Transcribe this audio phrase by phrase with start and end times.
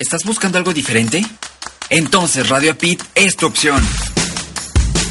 [0.00, 1.22] ¿Estás buscando algo diferente?
[1.90, 3.86] Entonces Radio Pit es tu opción.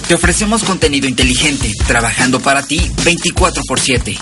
[0.08, 4.18] Te ofrecemos contenido inteligente, trabajando para ti 24 x 7.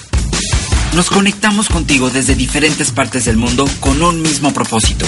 [0.94, 5.06] Nos conectamos contigo desde diferentes partes del mundo con un mismo propósito.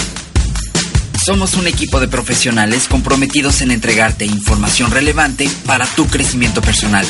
[1.22, 7.04] Somos un equipo de profesionales comprometidos en entregarte información relevante para tu crecimiento personal.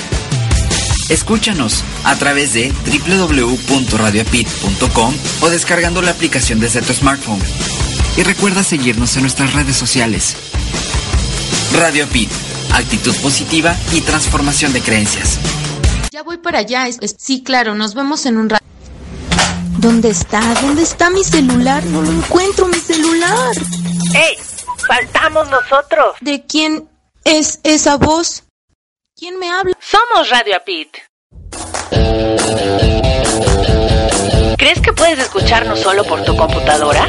[1.08, 2.72] Escúchanos a través de
[3.06, 7.38] www.radiopit.com o descargando la aplicación desde tu smartphone.
[8.20, 10.36] Y recuerda seguirnos en nuestras redes sociales.
[11.72, 12.30] Radio Pit,
[12.70, 15.38] actitud positiva y transformación de creencias.
[16.12, 16.86] Ya voy para allá.
[17.16, 18.62] Sí, claro, nos vemos en un rato.
[19.78, 20.42] ¿Dónde está?
[20.60, 21.82] ¿Dónde está mi celular?
[21.86, 23.56] No lo encuentro, mi celular.
[24.14, 24.36] ¡Ey!
[24.86, 26.16] ¡Faltamos nosotros!
[26.20, 26.90] ¿De quién
[27.24, 28.42] es esa voz?
[29.16, 29.72] ¿Quién me habla?
[29.80, 30.94] Somos Radio Apit.
[34.58, 37.08] ¿Crees que puedes escucharnos solo por tu computadora?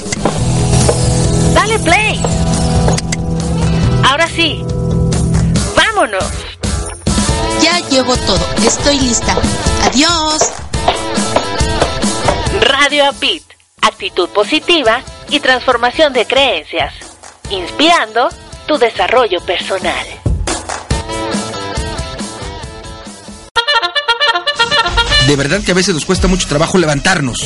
[1.53, 2.21] Dale play.
[4.03, 4.63] Ahora sí.
[5.75, 6.23] Vámonos.
[7.61, 8.45] Ya llevo todo.
[8.65, 9.35] Estoy lista.
[9.85, 10.51] Adiós.
[12.61, 13.43] Radio Apit.
[13.81, 16.93] Actitud positiva y transformación de creencias.
[17.49, 18.29] Inspirando
[18.67, 20.05] tu desarrollo personal.
[25.27, 27.45] De verdad que a veces nos cuesta mucho trabajo levantarnos.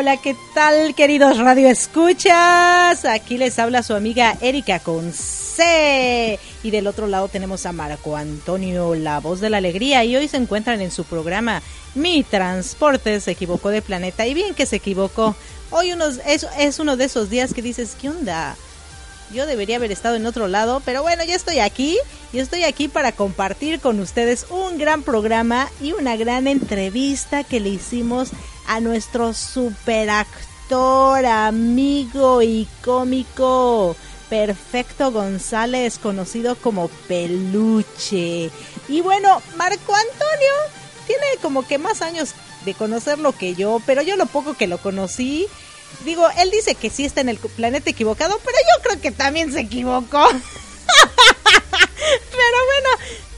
[0.00, 3.04] Hola, ¿qué tal, queridos Radio Escuchas?
[3.04, 6.38] Aquí les habla su amiga Erika con C.
[6.62, 10.02] Y del otro lado tenemos a Marco Antonio, la voz de la alegría.
[10.04, 11.60] Y hoy se encuentran en su programa
[11.94, 14.26] Mi Transporte se equivocó de planeta.
[14.26, 15.36] Y bien que se equivocó.
[15.70, 18.56] Hoy unos, es, es uno de esos días que dices, ¿qué onda?
[19.32, 21.96] Yo debería haber estado en otro lado, pero bueno, ya estoy aquí
[22.32, 27.60] y estoy aquí para compartir con ustedes un gran programa y una gran entrevista que
[27.60, 28.30] le hicimos
[28.66, 33.96] a nuestro superactor, amigo y cómico
[34.30, 38.50] Perfecto González, conocido como Peluche.
[38.88, 40.52] Y bueno, Marco Antonio
[41.06, 42.34] tiene como que más años
[42.64, 45.48] de conocerlo que yo, pero yo lo poco que lo conocí,
[46.04, 49.52] digo, él dice que sí está en el planeta equivocado, pero yo creo que también
[49.52, 50.26] se equivocó.
[52.30, 52.88] pero bueno,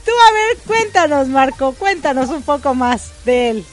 [0.05, 3.65] tú a ver, cuéntanos Marco, cuéntanos un poco más de él.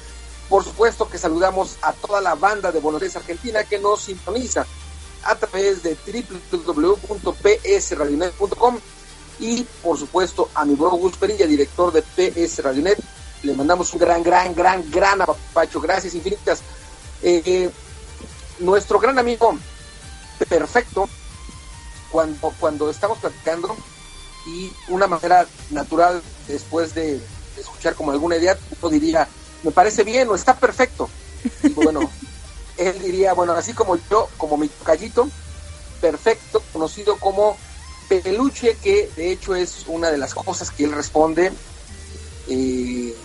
[0.50, 4.68] por supuesto que saludamos a toda la banda de Buenos Aires, Argentina, que nos sintoniza
[5.24, 5.98] a través de
[6.52, 8.80] www.psradionet.com
[9.40, 12.98] y, por supuesto, a mi bro Gus Perilla, director de PS Radionet.
[13.44, 15.80] Le mandamos un gran, gran, gran, gran apapacho.
[15.80, 16.62] Gracias infinitas.
[17.22, 17.70] Eh,
[18.60, 19.56] nuestro gran amigo
[20.50, 21.08] perfecto,
[22.12, 23.76] cuando, cuando estamos platicando
[24.48, 27.22] y una manera natural, después de
[27.58, 29.28] escuchar como alguna idea, yo diría,
[29.64, 31.10] me parece bien o está perfecto.
[31.64, 32.10] Y bueno,
[32.78, 35.30] él diría, bueno, así como yo, como mi callito,
[36.02, 37.58] perfecto, conocido como
[38.08, 41.52] peluche, que de hecho es una de las cosas que él responde
[42.48, 43.16] eh,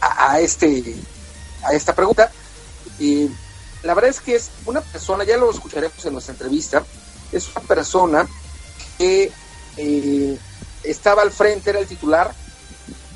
[0.00, 0.94] a, este
[1.64, 2.30] a esta pregunta.
[2.98, 3.28] y
[3.82, 6.84] la verdad es que es una persona, ya lo escucharemos en nuestra entrevista,
[7.32, 8.28] es una persona
[8.96, 9.32] que
[9.76, 10.38] eh,
[10.84, 12.32] estaba al frente, era el titular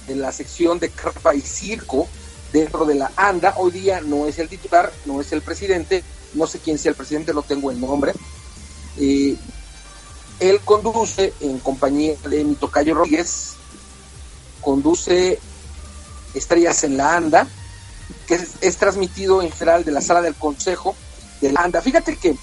[0.08, 2.08] en la sección de carpa y circo
[2.52, 3.54] dentro de la ANDA.
[3.58, 6.02] Hoy día no es el titular, no es el presidente,
[6.34, 8.12] no sé quién sea el presidente, no tengo el nombre.
[8.98, 9.36] Eh,
[10.40, 13.54] él conduce en compañía de mi tocayo Rodríguez,
[14.60, 15.38] conduce
[16.34, 17.46] Estrellas en la ANDA,
[18.26, 20.94] que es, transmitido en general de la sala del consejo
[21.40, 21.80] de la ANDA.
[21.80, 22.36] Fíjate que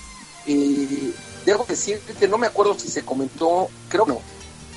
[0.47, 1.13] eh,
[1.45, 4.21] debo decir que no me acuerdo si se comentó, creo no,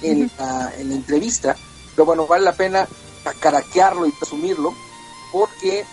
[0.03, 1.57] en, la, en la entrevista,
[1.97, 2.87] pero bueno, vale la pena
[3.41, 4.75] caraquearlo y presumirlo,
[5.33, 5.85] porque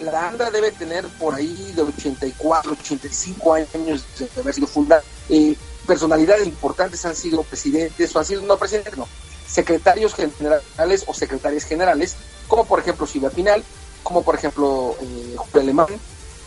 [0.00, 5.02] la ANDA debe tener por ahí de 84, 85 años de haber sido fundada.
[5.28, 5.56] Eh,
[5.86, 9.08] personalidades importantes han sido presidentes, o han sido, no presidentes, no,
[9.46, 12.16] secretarios generales o secretarias generales,
[12.48, 13.64] como por ejemplo Silvia Pinal,
[14.02, 15.88] como por ejemplo eh, Alemán,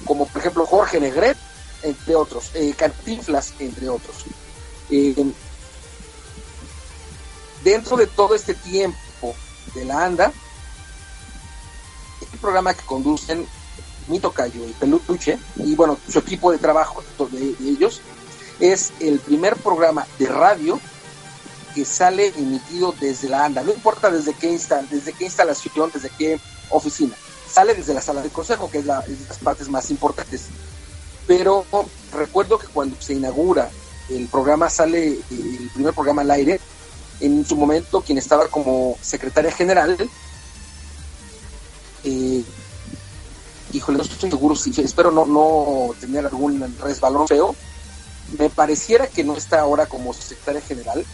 [0.05, 1.37] como por ejemplo Jorge Negret,
[1.83, 4.25] entre otros, eh, Cantinflas, entre otros.
[4.89, 5.15] Eh,
[7.63, 9.35] dentro de todo este tiempo
[9.73, 10.31] de la ANDA,
[12.31, 13.47] el programa que conducen
[14.07, 18.01] Mito Cayo y Peluche, y bueno, su equipo de trabajo de, ellos,
[18.59, 20.79] es el primer programa de radio
[21.73, 24.59] que sale emitido desde la ANDA, no importa desde qué,
[24.89, 27.15] desde qué instalación, desde qué oficina,
[27.49, 30.47] sale desde la sala de consejo, que es, la, es de las partes más importantes.
[31.27, 31.65] Pero
[32.11, 33.69] recuerdo que cuando se inaugura
[34.09, 36.59] el programa, sale el primer programa al aire,
[37.21, 39.97] en su momento quien estaba como secretaria general,
[42.03, 42.43] eh,
[43.71, 47.55] híjole, no estoy seguro si espero no, no tener algún resbalón feo.
[48.37, 51.05] Me pareciera que no está ahora como secretaria general,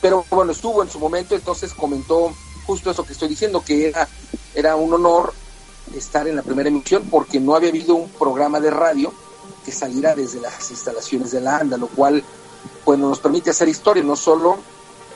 [0.00, 2.32] pero bueno, estuvo en su momento, entonces comentó
[2.66, 4.08] justo eso que estoy diciendo, que era,
[4.54, 5.34] era un honor
[5.94, 9.12] estar en la primera emisión porque no había habido un programa de radio
[9.64, 12.22] que saliera desde las instalaciones de la ANDA, lo cual
[12.84, 14.58] bueno, nos permite hacer historia, no solo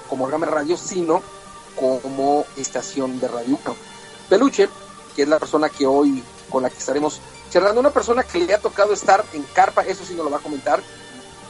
[0.08, 1.22] como programa de radio, sino
[1.76, 3.58] como estación de radio.
[4.28, 4.68] Peluche,
[5.14, 7.20] que es la persona que hoy con la que estaremos
[7.50, 10.38] charlando, una persona que le ha tocado estar en carpa, eso sí nos lo va
[10.38, 10.82] a comentar,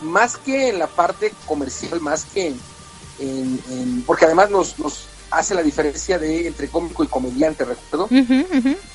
[0.02, 2.54] más que en la parte comercial, más que
[3.18, 8.08] en, porque además nos, nos hace la diferencia de entre cómico y comediante, recuerdo.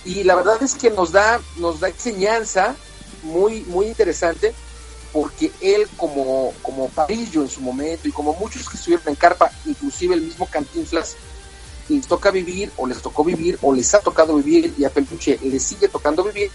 [0.05, 2.75] Y la verdad es que nos da, nos da enseñanza
[3.24, 4.53] muy, muy interesante
[5.12, 9.51] porque él como, como Parillo en su momento y como muchos que estuvieron en Carpa,
[9.66, 11.16] inclusive el mismo Cantinflas,
[11.89, 15.39] les toca vivir o les tocó vivir o les ha tocado vivir y a Peluche
[15.44, 16.51] les sigue tocando vivir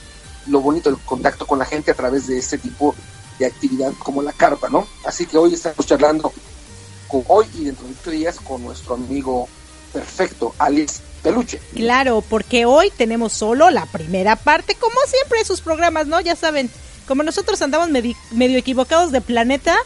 [0.46, 2.94] lo bonito del contacto con la gente a través de este tipo
[3.38, 4.86] de actividad como la carpa, ¿no?
[5.04, 6.32] Así que hoy estamos charlando
[7.08, 9.48] con hoy y dentro de ocho días con nuestro amigo
[9.92, 11.60] perfecto, Alex Peluche.
[11.74, 16.20] Claro, porque hoy tenemos solo la primera parte, como siempre sus programas, ¿no?
[16.20, 16.70] Ya saben,
[17.06, 17.88] como nosotros andamos
[18.30, 19.76] medio equivocados de planeta,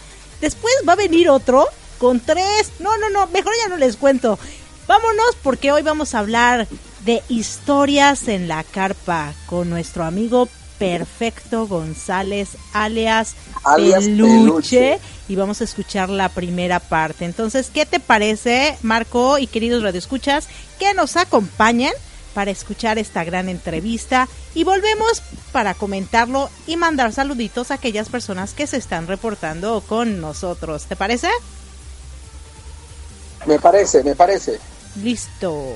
[0.41, 1.67] después va a venir otro
[1.99, 2.73] con tres.
[2.79, 4.39] No, no, no, mejor ya no les cuento.
[4.87, 6.67] Vámonos porque hoy vamos a hablar
[7.05, 10.49] de historias en la carpa con nuestro amigo
[10.79, 13.35] Perfecto González, alias,
[13.65, 14.99] Peluche,
[15.29, 17.25] y vamos a escuchar la primera parte.
[17.25, 20.49] Entonces, ¿qué te parece, Marco y queridos radioescuchas,
[20.79, 21.93] que nos acompañen
[22.39, 28.55] para escuchar esta gran entrevista y volvemos para comentarlo y mandar saluditos a aquellas personas
[28.55, 30.85] que se están reportando con nosotros.
[30.85, 31.27] ¿Te parece?
[33.45, 34.61] Me parece, me parece.
[35.03, 35.75] Listo.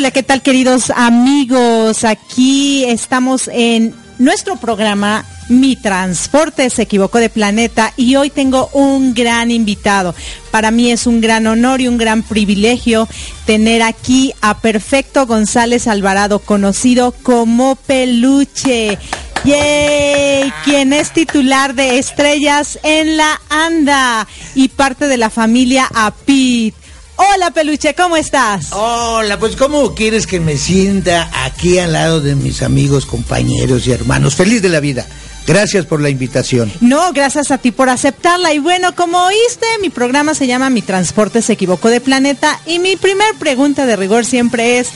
[0.00, 2.04] Hola, ¿qué tal queridos amigos?
[2.04, 9.12] Aquí estamos en nuestro programa Mi Transporte se equivocó de planeta y hoy tengo un
[9.12, 10.14] gran invitado.
[10.50, 13.08] Para mí es un gran honor y un gran privilegio
[13.44, 18.96] tener aquí a Perfecto González Alvarado, conocido como Peluche.
[19.44, 20.50] ¡Yay!
[20.64, 26.74] Quien es titular de Estrellas en la Anda y parte de la familia APIT.
[27.22, 28.68] Hola Peluche, ¿cómo estás?
[28.72, 33.92] Hola, pues ¿cómo quieres que me sienta aquí al lado de mis amigos, compañeros y
[33.92, 34.34] hermanos?
[34.36, 35.04] Feliz de la vida.
[35.46, 36.72] Gracias por la invitación.
[36.80, 38.54] No, gracias a ti por aceptarla.
[38.54, 42.78] Y bueno, como oíste, mi programa se llama Mi transporte se equivocó de planeta y
[42.78, 44.88] mi primer pregunta de rigor siempre es,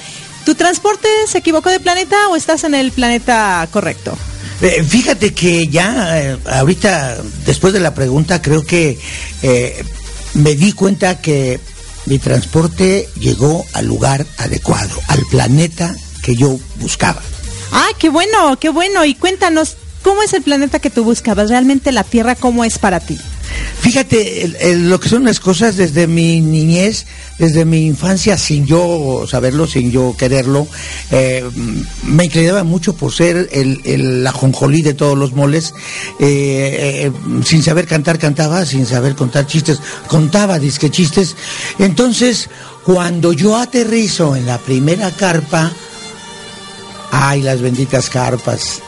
[0.47, 4.17] ¿tu transporte se equivocó de planeta o estás en el planeta correcto?
[4.63, 8.99] Eh, fíjate que ya eh, ahorita, después de la pregunta, creo que
[9.43, 9.85] eh,
[10.33, 11.61] me di cuenta que
[12.07, 17.23] mi transporte llegó al lugar adecuado, al planeta que yo buscaba.
[17.73, 19.05] Ah, qué bueno, qué bueno.
[19.05, 21.51] Y cuéntanos, ¿cómo es el planeta que tú buscabas?
[21.51, 23.19] ¿Realmente la Tierra cómo es para ti?
[23.85, 27.05] Fíjate lo que son las cosas desde mi niñez,
[27.39, 30.67] desde mi infancia, sin yo saberlo, sin yo quererlo,
[31.11, 31.45] eh,
[32.05, 35.75] me inclinaba mucho por ser el, el ajonjolí de todos los moles.
[36.19, 37.13] Eh, eh,
[37.45, 41.37] sin saber cantar, cantaba, sin saber contar chistes, contaba disque chistes.
[41.79, 42.49] Entonces,
[42.87, 45.71] cuando yo aterrizo en la primera carpa,
[47.11, 48.81] ay, las benditas carpas,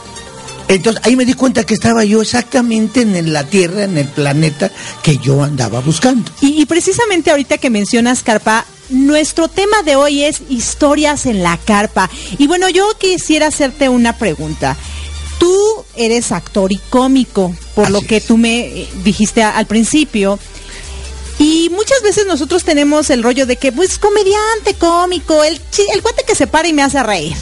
[0.67, 4.71] entonces ahí me di cuenta que estaba yo exactamente en la Tierra, en el planeta
[5.01, 6.31] que yo andaba buscando.
[6.41, 12.09] Y, precisamente ahorita que mencionas carpa, nuestro tema de hoy es historias en la carpa.
[12.37, 14.75] Y bueno, yo quisiera hacerte una pregunta.
[15.39, 15.55] Tú
[15.95, 20.39] eres actor y cómico, por lo que tú me eh, dijiste al principio.
[21.39, 25.61] Y muchas veces nosotros tenemos el rollo de que, pues, comediante, cómico, el,
[25.93, 27.37] el cuate que se para y me hace reír.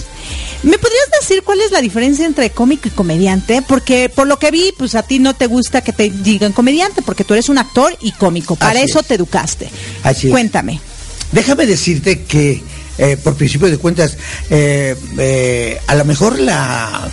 [0.66, 3.62] ¿Me podrías decir cuál es la diferencia entre cómico y comediante?
[3.62, 7.04] Porque por lo que vi, pues a ti no te gusta que te digan comediante,
[7.04, 8.56] porque tú eres un actor y cómico.
[8.56, 9.70] Para eso te educaste.
[10.02, 10.80] Así Cuéntame.
[11.32, 12.64] Déjame decirte que,
[12.98, 14.18] eh, por principio de cuentas,
[14.50, 17.12] eh, eh, a lo mejor la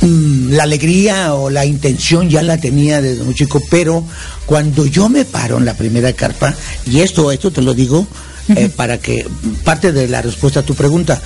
[0.00, 4.02] mm, la alegría o la intención ya la tenía desde muy chico, pero
[4.46, 6.54] cuando yo me paro en la primera carpa,
[6.86, 8.06] y esto, esto te lo digo
[8.74, 9.24] para que
[9.62, 11.22] parte de la respuesta a tu pregunta,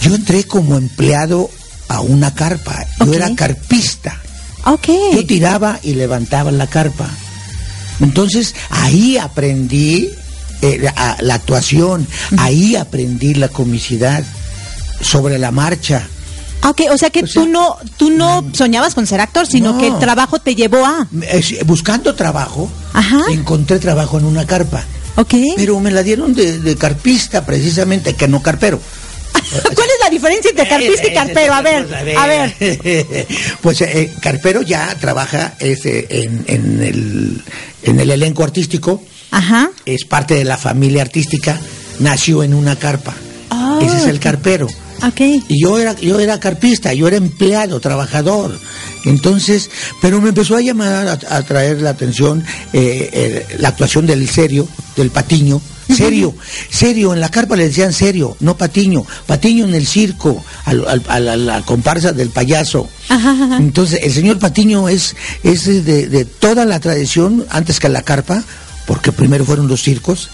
[0.00, 1.50] yo entré como empleado
[1.88, 2.86] a una carpa.
[3.04, 4.20] Yo era carpista.
[4.64, 5.14] Okay.
[5.14, 7.08] Yo tiraba y levantaba la carpa.
[8.00, 10.10] Entonces ahí aprendí
[10.62, 10.90] eh,
[11.20, 12.06] la, actuación,
[12.38, 14.22] ahí aprendí la comicidad
[15.00, 16.06] sobre la marcha.
[16.62, 19.98] Ok, o sea que tú no tú no soñabas con ser actor, sino que el
[19.98, 21.08] trabajo te llevó a
[21.64, 22.70] buscando trabajo.
[23.30, 24.84] Encontré trabajo en una carpa.
[25.16, 25.34] Ok.
[25.56, 28.80] Pero me la dieron de carpista precisamente, que no carpero.
[29.74, 31.54] ¿Cuál es la diferencia entre carpista y carpero?
[31.54, 32.54] A ver, a ver.
[33.60, 37.42] Pues eh, carpero ya trabaja este, en, en, el,
[37.82, 39.02] en el elenco artístico.
[39.30, 39.70] Ajá.
[39.84, 41.58] Es parte de la familia artística.
[41.98, 43.14] Nació en una carpa.
[43.80, 44.68] Ese es el ah, carpero.
[45.08, 45.42] Okay.
[45.48, 48.58] Y yo era, yo era carpista, yo era empleado, trabajador.
[49.06, 54.28] Entonces, pero me empezó a llamar, a, a traer la atención eh, la actuación del
[54.28, 55.60] serio, del patiño,
[55.94, 56.34] Serio,
[56.70, 59.04] serio, en la carpa le decían serio, no Patiño.
[59.26, 60.72] Patiño en el circo, a,
[61.20, 62.88] la, comparsa del payaso.
[63.58, 68.42] Entonces, el señor Patiño es, es de, toda la tradición, antes que la carpa,
[68.86, 70.30] porque primero fueron los circos,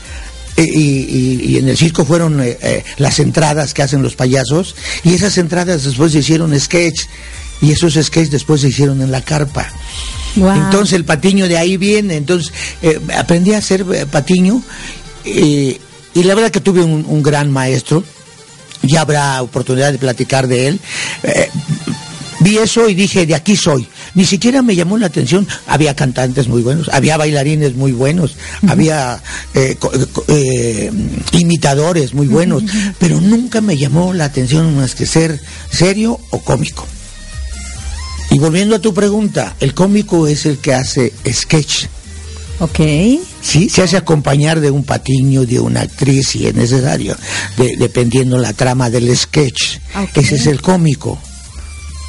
[0.56, 5.14] e, y, en el circo fueron eh, eh, las entradas que hacen los payasos, y
[5.14, 7.02] esas entradas después se hicieron sketch,
[7.60, 9.70] y esos sketches después se hicieron en la carpa.
[10.36, 14.62] Entonces el patiño de ahí viene, entonces eh, aprendí a hacer patiño
[15.26, 18.02] y la verdad que tuve un, gran maestro,
[18.83, 20.80] ya habrá oportunidad de platicar de él.
[21.23, 21.50] Eh,
[22.40, 23.87] vi eso y dije, de aquí soy.
[24.14, 25.47] Ni siquiera me llamó la atención.
[25.66, 29.76] Había cantantes muy buenos, había bailarines muy buenos, había eh,
[30.28, 30.90] eh,
[31.33, 32.62] imitadores muy buenos,
[32.99, 35.38] pero nunca me llamó la atención más que ser
[35.71, 36.87] serio o cómico.
[38.30, 41.87] Y volviendo a tu pregunta, el cómico es el que hace sketch
[42.58, 42.78] Ok.
[43.40, 47.16] Sí, se hace acompañar de un patiño, de una actriz, si es necesario,
[47.78, 49.78] dependiendo la trama del sketch.
[50.14, 51.18] Ese es el cómico.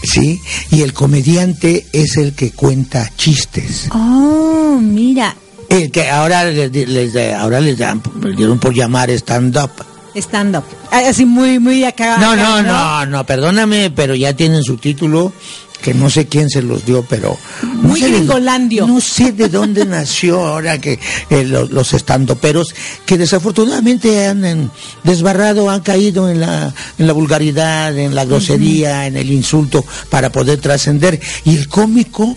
[0.04, 0.40] ¿Sí?
[0.72, 3.90] Y el comediante es el que cuenta chistes.
[3.92, 5.36] Oh, mira.
[5.70, 8.02] El que ahora les, ahora les dan,
[8.36, 9.72] dieron por llamar stand-up.
[10.16, 10.64] Stand-up.
[10.92, 12.18] Así muy, muy acá.
[12.18, 15.34] No, no, no, no, perdóname, pero ya tienen su título
[15.82, 18.88] que no sé quién se los dio, pero no muy sé gringolandio.
[18.88, 22.74] no sé de dónde nació ahora que eh, los, estandoperos
[23.06, 24.72] que desafortunadamente han
[25.04, 30.32] desbarrado, han caído en la en la vulgaridad, en la grosería, en el insulto para
[30.32, 32.36] poder trascender y el cómico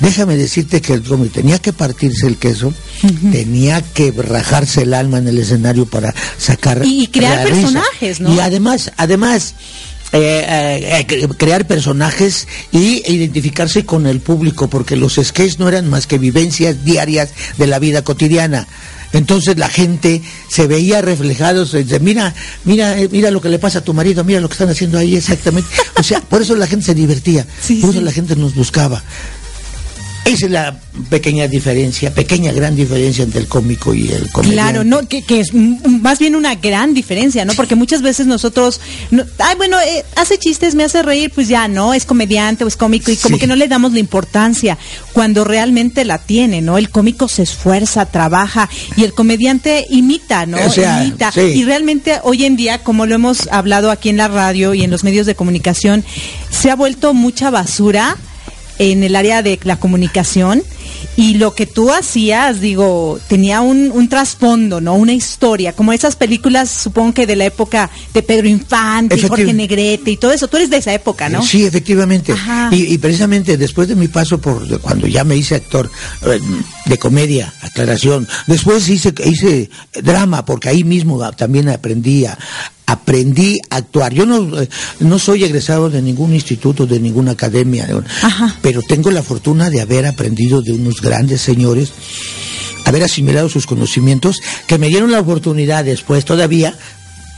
[0.00, 2.72] Déjame decirte que el cómico tenía que partirse el queso,
[3.30, 8.34] tenía que rajarse el alma en el escenario para sacar y, crear personajes, ¿no?
[8.34, 9.54] Y además, además
[10.12, 15.88] eh, eh, eh, crear personajes y identificarse con el público, porque los sketches no eran
[15.88, 18.66] más que vivencias diarias de la vida cotidiana.
[19.12, 23.84] Entonces la gente se veía reflejados, dice, mira, mira, mira lo que le pasa a
[23.84, 25.68] tu marido, mira lo que están haciendo ahí exactamente.
[25.96, 27.46] O sea, por eso la gente se divertía,
[27.80, 29.02] por eso la gente nos buscaba.
[30.24, 34.52] Esa es la pequeña diferencia, pequeña gran diferencia entre el cómico y el comediante.
[34.52, 37.54] Claro, no, que, es más bien una gran diferencia, ¿no?
[37.54, 38.80] Porque muchas veces nosotros,
[39.38, 41.94] ay, bueno, eh, hace chistes, me hace reír, pues ya, ¿no?
[41.94, 44.78] Es comediante o es cómico y como que no le damos la importancia
[45.12, 46.78] cuando realmente la tiene, ¿no?
[46.78, 50.58] El cómico se esfuerza, trabaja y el comediante imita, ¿no?
[50.58, 51.32] imita.
[51.36, 54.90] Y realmente hoy en día, como lo hemos hablado aquí en la radio y en
[54.90, 56.04] los medios de comunicación,
[56.50, 58.16] se ha vuelto mucha basura
[58.80, 60.62] en el área de la comunicación
[61.14, 64.94] y lo que tú hacías, digo, tenía un, un trasfondo, ¿no?
[64.94, 69.52] Una historia, como esas películas, supongo que de la época de Pedro Infante, y Jorge
[69.52, 70.48] Negrete y todo eso.
[70.48, 71.42] Tú eres de esa época, ¿no?
[71.42, 72.34] Sí, efectivamente.
[72.70, 75.90] Y, precisamente después de mi paso por, cuando ya me hice actor
[76.22, 76.40] eh,
[76.86, 79.68] de comedia, aclaración, después hice, hice
[80.02, 82.38] drama, porque ahí mismo también aprendí a,
[82.90, 84.12] aprendí a actuar.
[84.12, 84.68] Yo no, eh,
[84.98, 87.86] no soy egresado de ningún instituto, de ninguna academia,
[88.62, 91.92] pero tengo la fortuna de haber aprendido de unos grandes señores,
[92.84, 96.74] haber asimilado sus conocimientos, que me dieron la oportunidad después todavía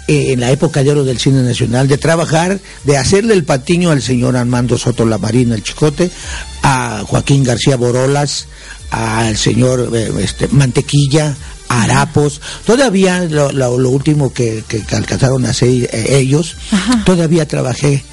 [0.09, 3.91] eh, en la época de oro del cine nacional, de trabajar, de hacerle el patiño
[3.91, 6.11] al señor Armando Soto La Marina, el Chicote,
[6.63, 8.47] a Joaquín García Borolas,
[8.91, 11.37] al señor eh, este, Mantequilla,
[11.81, 16.57] harapos, todavía lo, último que, alcanzaron a hacer eh, ellos,
[17.05, 18.05] todavía trabajé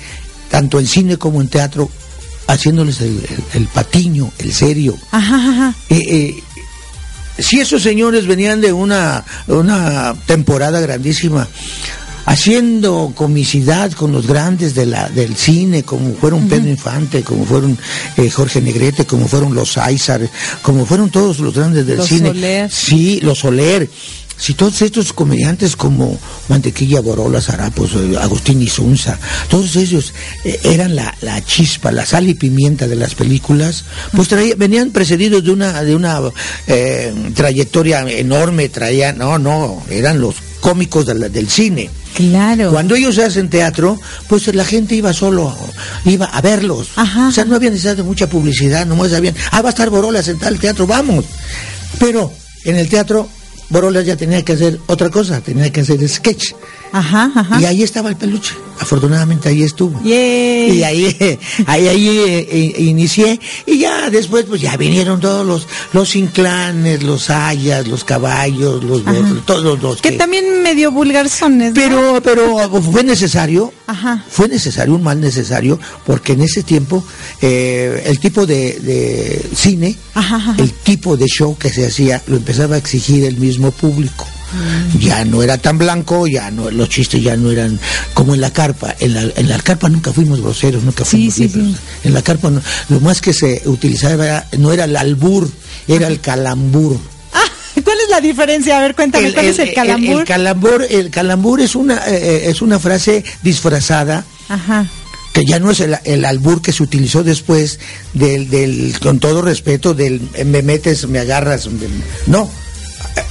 [0.49, 1.89] tanto en cine como en teatro
[2.47, 4.97] haciéndoles el, patiño, el serio.
[5.89, 6.43] Eh, eh,
[7.37, 11.47] si esos señores venían de una, una temporada grandísima,
[12.25, 17.77] haciendo comicidad con los grandes de la, del cine, como fueron Pedro Infante, como fueron
[18.17, 20.21] eh, Jorge Negrete, como fueron los Aizar,
[20.61, 22.67] como fueron todos los grandes del cine.
[22.69, 23.89] Sí, los Soler.
[24.37, 30.13] Si todos estos comediantes como Mantequilla Borola, Zarapos, eh, Agustín Isunza, todos ellos
[30.45, 33.83] eh, eran la, la, chispa, la sal y pimienta de las películas,
[34.15, 36.21] pues venían precedidos de una, de una
[37.33, 41.89] trayectoria enorme, traían, no, no, eran los cómicos del cine.
[42.15, 42.71] Claro.
[42.71, 45.55] Cuando ellos hacen teatro, pues la gente iba solo,
[46.05, 46.89] iba a verlos.
[46.97, 50.27] O sea, no había necesidad de mucha publicidad, nomás sabían, ah, va a estar Borolas
[50.27, 51.25] en tal teatro, vamos.
[51.99, 52.31] Pero
[52.65, 53.29] en el teatro,
[53.69, 56.53] Borolas ya tenía que hacer otra cosa, tenía que hacer sketch.
[56.91, 57.61] Ajá, ajá.
[57.61, 58.55] Y ahí estaba el peluche.
[58.79, 60.01] Afortunadamente ahí estuvo.
[60.03, 60.81] Y ahí,
[61.67, 63.39] ahí, ahí eh, eh, inicié.
[63.65, 69.03] Y ya después, pues ya vinieron todos los, los inclanes, los hayas, los caballos, los
[69.45, 71.73] todos los que, también medio vulgarzones.
[71.75, 73.71] Pero, pero fue necesario.
[73.85, 74.23] Ajá.
[74.29, 77.03] Fue necesario, un mal necesario, porque en ese tiempo
[77.41, 79.97] eh, el tipo de, de cine,
[80.57, 84.25] el tipo de show que se hacía, lo empezaba a exigir el mismo público.
[84.99, 87.79] Ya no era tan blanco, ya no, los chistes ya no eran
[88.13, 88.95] como en la carpa.
[88.99, 92.51] En la, en la carpa nunca fuimos groseros, nunca fuimos En la carpa
[92.89, 95.49] lo más que se utilizaba no era el albur,
[95.87, 96.97] era el calambur.
[97.33, 97.45] Ah,
[97.83, 98.77] ¿Cuál es la diferencia?
[98.77, 100.21] A ver, cuéntame, ¿cuál es el calambur?
[100.21, 104.25] El, calambur, el calambur es una, eh, eh, es una frase disfrazada.
[105.31, 107.79] que ya no es el, albur que se utilizó después
[108.13, 111.69] del, del, con todo respeto, del me metes, me agarras,
[112.25, 112.49] no,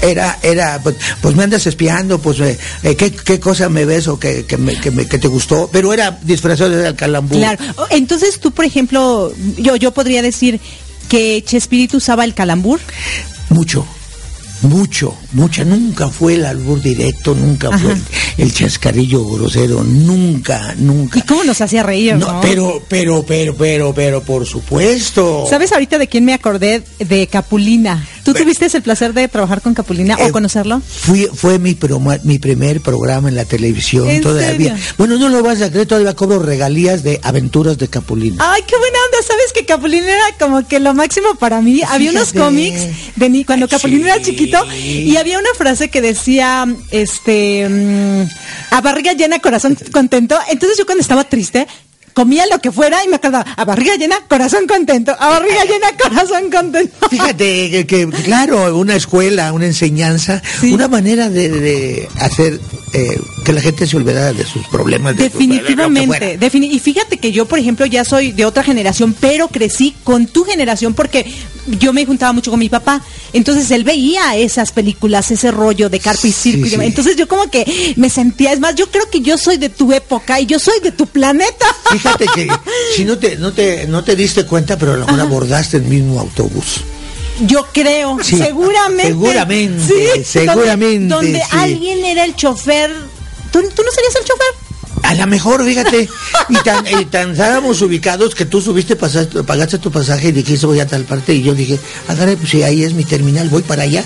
[0.01, 4.19] era, era, pues, pues, me andas espiando, pues eh, eh, ¿qué, cosa me ves o
[4.19, 7.39] que, que, me, que, te gustó, pero era disfrazado de calambur.
[7.39, 10.61] Claro, entonces tú, por ejemplo, yo, yo podría decir
[11.09, 12.81] que Chespirito usaba el calambur.
[13.51, 13.87] Mucho
[14.63, 17.95] mucho, mucha, nunca fue el albur directo, nunca fue
[18.37, 21.19] el, chascarrillo grosero, nunca, nunca.
[21.19, 22.17] ¿Y cómo nos hacía reír?
[22.17, 25.45] No, pero, pero, pero, pero, pero, por supuesto.
[25.49, 26.83] ¿Sabes ahorita de quién me acordé?
[26.99, 28.05] De Capulina.
[28.29, 30.83] ¿Tú tuviste el placer de trabajar con Capulina o eh, conocerlo?
[30.87, 31.79] Fui, fue mi,
[32.25, 34.77] mi primer programa en la televisión todavía.
[34.99, 38.37] Bueno, no lo vas a creer, todavía cobro regalías de aventuras de Capulina.
[38.53, 41.81] Ay, qué buena onda, ¿sabes que Capulina era como que lo máximo para mí?
[41.89, 42.83] Había unos cómics
[43.17, 48.81] de mí cuando Capulina era chiquito y había una frase que decía, este, mm, a
[48.83, 50.39] barriga llena, corazón contento.
[50.51, 51.67] Entonces yo cuando estaba triste,
[52.19, 55.87] comía lo que fuera y me acordaba, a barriga llena, corazón contento, a barriga llena,
[56.03, 57.07] corazón contento.
[57.11, 62.59] Fíjate que, claro, una escuela, una enseñanza, una manera de, hacer
[62.93, 65.17] eh, que la gente se olvidara de sus problemas.
[65.17, 70.27] Definitivamente, y fíjate que yo, por ejemplo, ya soy de otra generación, pero crecí con
[70.27, 71.27] tu generación porque
[71.67, 76.01] yo me juntaba mucho con mi papá, entonces él veía esas películas, ese rollo de
[76.01, 76.81] carpa y circo.
[76.81, 79.93] Entonces yo como que me sentía, es más, yo creo que yo soy de tu
[79.93, 81.67] época y yo soy de tu planeta.
[81.91, 82.49] Fíjate que
[82.97, 85.85] si no te, no te, no te diste cuenta, pero a lo mejor abordaste el
[85.85, 86.81] mismo autobús.
[87.41, 89.09] Yo creo, seguramente.
[89.09, 91.15] Seguramente, seguramente.
[91.15, 92.91] Donde, alguien era el chofer.
[93.53, 94.69] ¿Tú, ¿Tú no serías el chofer?
[95.03, 96.09] A lo mejor, fíjate,
[96.49, 100.67] y tan, y tan estábamos ubicados que tú subiste, pasaste, pagaste tu pasaje y dijiste
[100.67, 103.63] voy a tal parte y yo dije, agarre, pues si ahí es mi terminal, voy
[103.63, 104.05] para allá.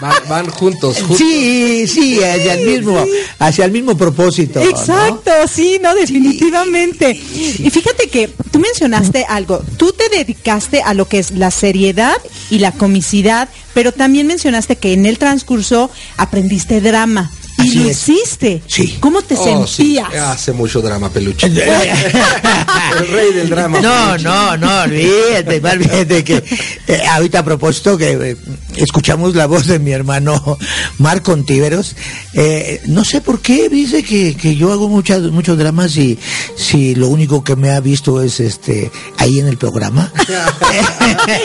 [0.00, 3.04] Van, juntos, Sí, sí, hacia el mismo,
[3.38, 4.60] hacia el mismo propósito.
[4.60, 7.10] Exacto, sí, no, definitivamente.
[7.10, 12.16] Y fíjate que tú mencionaste algo, tú te dedicaste a lo que es la seriedad
[12.50, 17.30] y la comicidad, pero también mencionaste que en el transcurso aprendiste drama.
[17.66, 18.62] Y lo hiciste.
[18.66, 18.96] Sí.
[19.00, 20.14] ¿Cómo te oh, sentías?
[20.14, 21.46] Hace mucho drama, peluche.
[21.46, 23.80] el rey del drama.
[23.80, 26.42] No, no, no, olvídate, olvídate que
[26.86, 28.36] eh, ahorita a propósito que eh,
[28.76, 30.58] escuchamos la voz de mi hermano
[30.98, 31.96] Marco Ontíveros,
[32.34, 36.18] eh, no sé por qué dice que, que yo hago muchas, muchos dramas y
[36.56, 40.12] si lo único que me ha visto es este ahí en el programa.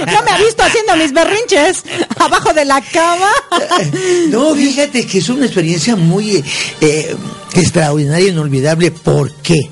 [0.06, 1.84] no me ha visto haciendo mis berrinches
[2.18, 3.32] abajo de la cama.
[4.30, 7.15] no, fíjate que es una experiencia muy eh,
[7.54, 8.91] extraordinaria e inolvidable.
[8.91, 9.69] ¿Por qué?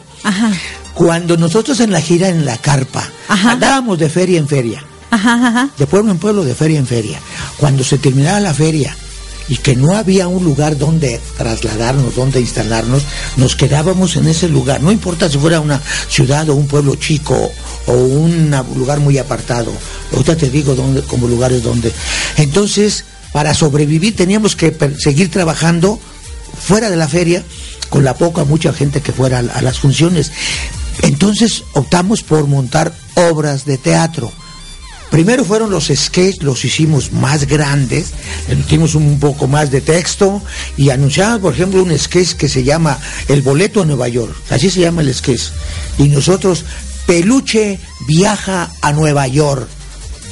[0.93, 4.83] Cuando nosotros en la gira en la carpa andábamos de feria en feria,
[5.77, 7.19] de pueblo en pueblo, de feria en feria.
[7.57, 8.95] Cuando se terminaba la feria
[9.49, 13.03] y que no había un lugar donde trasladarnos, donde instalarnos,
[13.35, 14.81] nos quedábamos en ese lugar.
[14.81, 17.51] No importa si fuera una ciudad o un pueblo chico
[17.87, 19.71] o un lugar muy apartado.
[20.13, 21.91] Ahorita te digo dónde, como lugares donde.
[22.37, 25.99] Entonces, para sobrevivir teníamos que seguir trabajando
[26.59, 27.43] fuera de la feria
[27.89, 30.31] con la poca, mucha gente que fuera a, las funciones.
[31.01, 34.31] Entonces optamos por montar obras de teatro.
[35.09, 38.09] Primero fueron los sketches, los hicimos más grandes,
[38.51, 40.39] hicimos un poco más de texto
[40.77, 44.69] y anunciamos, por ejemplo, un sketch que se llama El boleto a Nueva York, así
[44.69, 45.49] se llama el sketch.
[45.97, 46.63] Y nosotros,
[47.07, 49.67] Peluche viaja a Nueva York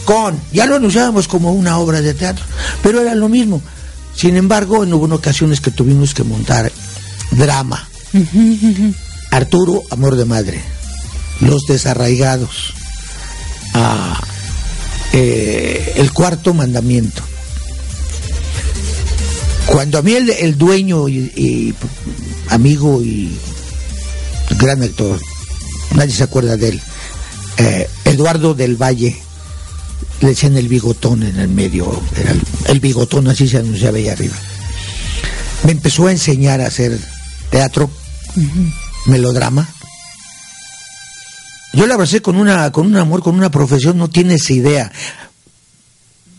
[0.06, 2.46] con, ya lo anunciábamos como una obra de teatro,
[2.84, 3.62] pero era lo mismo.
[4.18, 6.72] Sin embargo, en hubo ocasiones que tuvimos que montar
[7.32, 7.88] drama.
[9.30, 10.60] Arturo, amor de madre.
[11.40, 12.74] Los desarraigados.
[15.14, 17.22] Eh, el cuarto mandamiento.
[19.68, 21.76] Cuando a mí el, dueño y,
[22.50, 23.38] amigo y
[24.58, 25.20] gran actor,
[25.96, 26.82] nadie se acuerda de él,
[27.58, 29.16] eh, Eduardo del Valle,
[30.22, 32.34] le decían el bigotón en el medio, era
[32.68, 34.36] el, bigotón así se anunciaba ahí arriba.
[35.64, 36.98] Me empezó a enseñar a hacer
[37.50, 37.90] teatro,
[39.06, 39.68] melodrama.
[41.74, 44.92] Yo la abracé con una, con un amor, con una profesión, no tienes idea.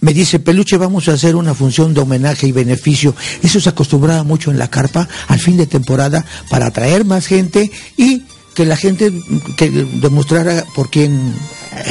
[0.01, 3.15] Me dice, Peluche, vamos a hacer una función de homenaje y beneficio.
[3.43, 7.71] Eso se acostumbraba mucho en la carpa al fin de temporada para atraer más gente
[7.97, 8.23] y
[8.59, 9.13] que la gente
[9.57, 11.33] que demostrara por quién,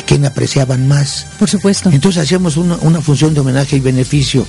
[0.06, 1.26] quién apreciaban más.
[1.40, 1.90] Por supuesto.
[1.90, 4.46] Entonces hacíamos una, una función de homenaje y beneficio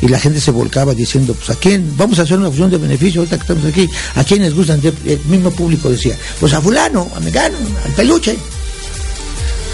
[0.00, 2.78] y la gente se volcaba diciendo, pues a quién, vamos a hacer una función de
[2.78, 6.60] beneficio ahorita que estamos aquí, a quién les gustan, el mismo público decía, pues a
[6.60, 8.38] fulano, a Megano, al peluche.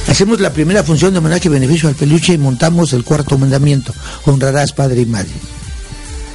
[0.08, 3.92] Hacemos la primera función de homenaje y beneficio al peluche y montamos el cuarto mandamiento,
[4.24, 5.32] honrarás padre y madre.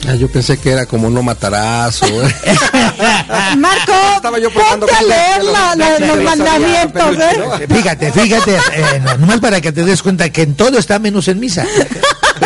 [0.05, 2.07] Ah, yo pensé que era como no matarás o...
[3.57, 7.17] Marco, Estaba yo ponte a leer los, mandamientos.
[7.17, 7.67] ¿eh?
[7.67, 11.39] Fíjate, fíjate, eh, nomás para que te des cuenta que en todo está menos en
[11.39, 11.65] misa.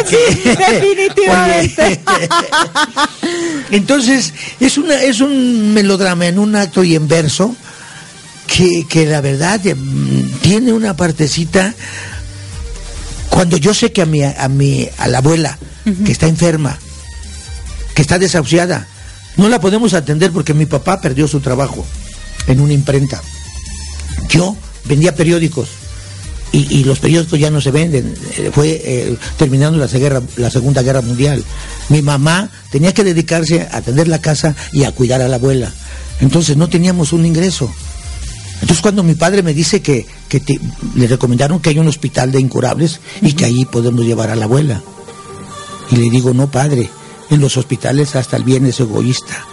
[0.07, 2.01] sí, definitivamente.
[3.71, 7.55] entonces, es, una, es un melodrama en un acto y en verso
[8.47, 9.75] que, que la verdad eh,
[10.41, 11.73] tiene una partecita...
[13.29, 15.57] Cuando yo sé que a mi, a mi, a la abuela,
[16.05, 16.77] que está enferma,
[17.93, 18.87] que está desahuciada.
[19.37, 21.85] No la podemos atender porque mi papá perdió su trabajo
[22.47, 23.21] en una imprenta.
[24.29, 25.69] Yo vendía periódicos
[26.53, 28.13] y, los periódicos ya no se venden.
[28.37, 31.43] Eh, fue eh, terminando la, la Segunda Guerra Mundial.
[31.87, 35.71] Mi mamá tenía que dedicarse a atender la casa y a cuidar a la abuela.
[36.19, 37.71] Entonces no teníamos un ingreso.
[38.55, 40.05] Entonces cuando mi padre me dice que,
[40.95, 44.45] le recomendaron que hay un hospital de incurables y que ahí podemos llevar a la
[44.45, 44.81] abuela.
[45.89, 46.89] Y le digo, no, padre,
[47.31, 49.45] en los hospitales hasta el bien es egoísta.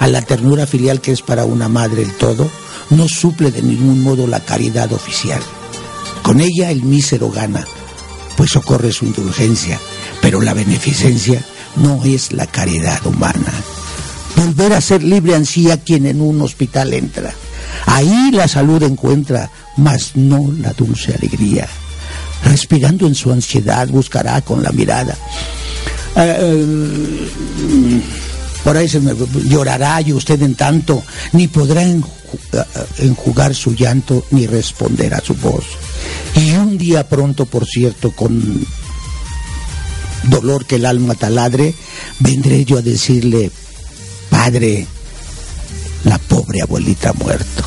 [0.00, 2.50] A la ternura filial que es para una madre el todo,
[2.90, 5.40] no suple de ningún modo la caridad oficial.
[6.22, 7.64] Con ella el mísero gana,
[8.36, 9.78] pues socorre su indulgencia,
[10.20, 11.44] pero la beneficencia
[11.76, 13.52] no es la caridad humana.
[14.34, 17.32] Volver a ser libre ansía quien en un hospital entra.
[17.86, 21.68] Ahí la salud encuentra, mas no la dulce alegría.
[22.44, 25.16] Respirando en su ansiedad buscará con la mirada.
[26.16, 28.02] Eh, eh,
[28.64, 29.12] por ahí se me
[29.44, 32.02] llorará y usted en tanto ni podrá eh,
[32.98, 35.64] enjugar su llanto ni responder a su voz.
[36.34, 38.66] Y un día pronto, por cierto, con
[40.24, 41.74] dolor que el alma taladre,
[42.18, 43.50] vendré yo a decirle,
[44.30, 44.86] Padre,
[46.04, 47.64] la pobre abuelita ha muerto.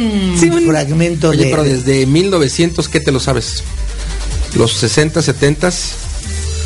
[0.00, 1.46] Un fragmento de...
[1.46, 3.62] pero desde 1900, ¿qué te lo sabes?
[4.54, 5.70] ¿Los 60, 70?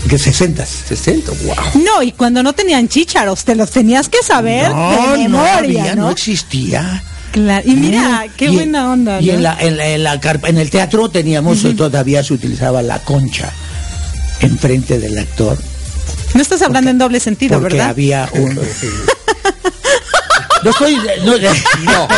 [0.08, 0.66] Que 60.
[0.66, 1.82] 60, wow.
[1.82, 6.10] No, y cuando no tenían chícharos, te los tenías que saber de memoria, no, no
[6.10, 7.02] existía.
[7.32, 7.68] Claro.
[7.68, 9.20] Y mira, qué buena onda.
[9.20, 13.00] Y en, la, en, la, en, la, en, el teatro teníamos, todavía se utilizaba la
[13.00, 13.52] concha
[14.40, 15.58] enfrente del actor.
[16.34, 17.90] No estás hablando en doble sentido, porque ¿verdad?
[17.90, 18.60] había un...
[20.64, 20.96] No estoy.
[21.24, 22.08] No,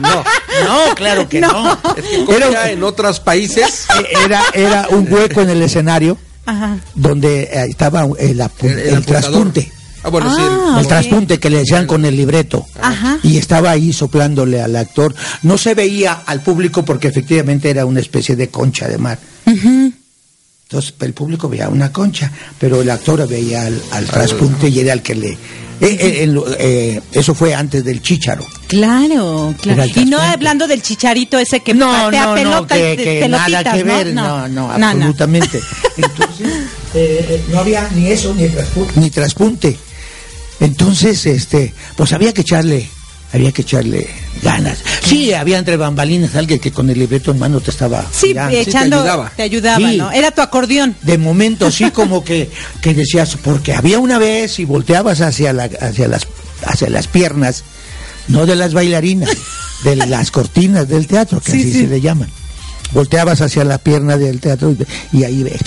[0.00, 0.24] no,
[0.64, 1.78] no, claro que no.
[1.96, 3.86] Es que era, en otros países.
[4.24, 6.78] Era, era un hueco en el escenario Ajá.
[6.94, 9.70] donde eh, estaba el, el, el traspunte.
[10.04, 12.66] Ah, bueno, sí, el, ah, el traspunte que le decían con el libreto.
[12.80, 13.18] Ajá.
[13.22, 15.14] Y estaba ahí soplándole al actor.
[15.42, 19.18] No se veía al público porque efectivamente era una especie de concha de mar.
[19.46, 24.92] Entonces el público veía una concha, pero el actor veía al, al traspunte y era
[24.94, 25.38] el que le...
[25.84, 28.46] Eh, eh, eh, eso fue antes del chicharo.
[28.68, 29.84] Claro, claro.
[29.96, 33.82] Y no hablando del chicharito ese que no, patea no, pelota que, que nada que
[33.82, 35.60] ver, no, no, absolutamente.
[35.96, 39.00] Entonces, no había ni eso, ni traspunte.
[39.00, 39.76] Ni traspunte.
[40.60, 42.88] Entonces, este, pues había que echarle
[43.32, 44.08] había que echarle
[44.42, 44.78] ganas.
[45.04, 48.96] Sí, había entre bambalinas alguien que con el libreto en mano te estaba sí, echando,
[48.96, 50.12] te ayudaba, te ayudaba ¿no?
[50.12, 50.96] Era tu acordeón.
[51.02, 55.64] De momento sí como que, que decías, porque había una vez y volteabas hacia la,
[55.64, 56.26] hacia las
[56.64, 57.64] hacia las piernas,
[58.28, 59.30] no de las bailarinas,
[59.84, 62.28] de las cortinas del teatro, que así se le llaman.
[62.92, 64.74] Volteabas hacia la pierna del teatro
[65.12, 65.60] y, y ahí ves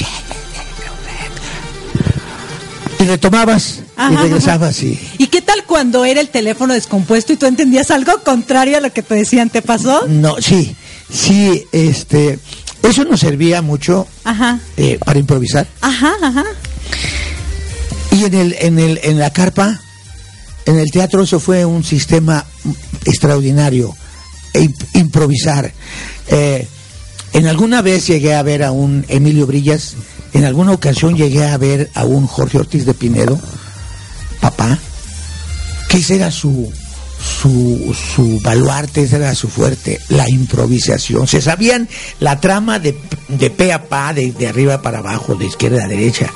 [3.00, 5.00] y retomabas y regresabas y...
[5.18, 8.92] ¿Y qué tal cuando era el teléfono descompuesto y tú entendías algo contrario a lo
[8.92, 9.50] que te decían?
[9.50, 10.08] ¿Te pasó?
[10.08, 10.76] No, sí,
[11.12, 12.40] sí, este...
[12.84, 14.08] Eso nos servía mucho
[14.78, 15.66] eh, para improvisar.
[15.82, 16.44] Ajá, ajá.
[18.12, 19.82] Y en, el, en, el, en la carpa,
[20.68, 22.46] en el teatro, eso fue un sistema
[23.06, 23.96] extraordinario.
[24.54, 25.74] E improvisar.
[26.28, 26.68] Eh,
[27.34, 29.96] en alguna vez llegué a ver a un Emilio Brillas
[30.36, 33.40] en alguna ocasión llegué a ver a un Jorge Ortiz de Pinedo,
[34.46, 34.78] papá,
[35.90, 36.72] que ese era su,
[37.20, 41.28] su, su baluarte, ese era su fuerte, la improvisación.
[41.28, 42.96] Se sabían la trama de,
[43.28, 46.32] de pe a pa, de, de arriba para abajo, de izquierda a derecha.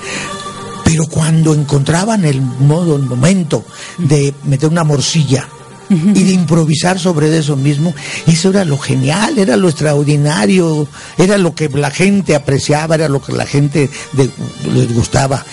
[0.83, 3.63] Pero cuando encontraban el modo, el momento
[3.99, 5.47] de meter una morcilla,
[5.91, 7.95] y de improvisar sobre eso mismo,
[8.27, 13.21] eso era lo genial, era lo extraordinario, era lo que la gente apreciaba, era lo
[13.21, 15.43] que la gente les gustaba,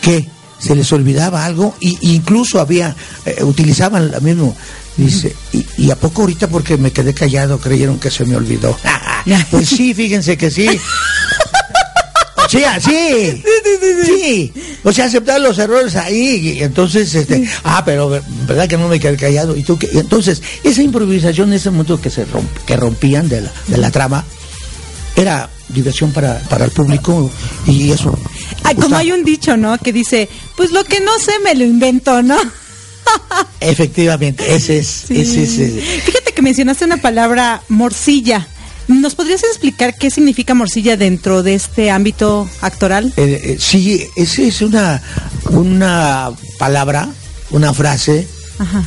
[0.00, 0.28] que
[0.60, 2.94] se les olvidaba algo y incluso había
[3.24, 4.56] eh, utilizaban lo mismo
[4.96, 8.76] dice y, a poco ahorita porque me quedé callado creyeron que se me olvidó
[9.50, 10.68] pues sí fíjense que sí.
[12.50, 13.42] Sí, sí,
[14.04, 16.56] sí, O sea, aceptar los errores ahí.
[16.58, 19.56] Y entonces, este, ah, pero verdad que no me quedé callado.
[19.56, 22.26] Y tú, que, entonces, esa improvisación, ese momento que se
[22.66, 24.24] que rompían de la, de la trama,
[25.14, 27.30] era diversión para, para el público
[27.66, 28.18] y eso.
[28.80, 29.78] Como hay un dicho, ¿no?
[29.78, 32.36] Que dice, pues lo que no sé me lo invento, ¿no?
[33.60, 36.04] Efectivamente, ese es, ese es.
[36.04, 38.46] Fíjate que mencionaste una palabra morcilla.
[38.88, 43.12] ¿Nos podrías explicar qué significa morcilla dentro de este ámbito actoral?
[43.16, 45.00] Eh, eh, sí, esa es una,
[45.50, 47.08] una palabra,
[47.50, 48.26] una frase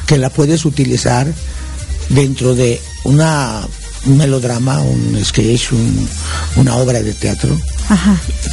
[0.06, 1.28] que la puedes utilizar
[2.10, 3.66] dentro de una
[4.06, 5.72] un melodrama, un sketch,
[6.56, 7.58] una obra de teatro,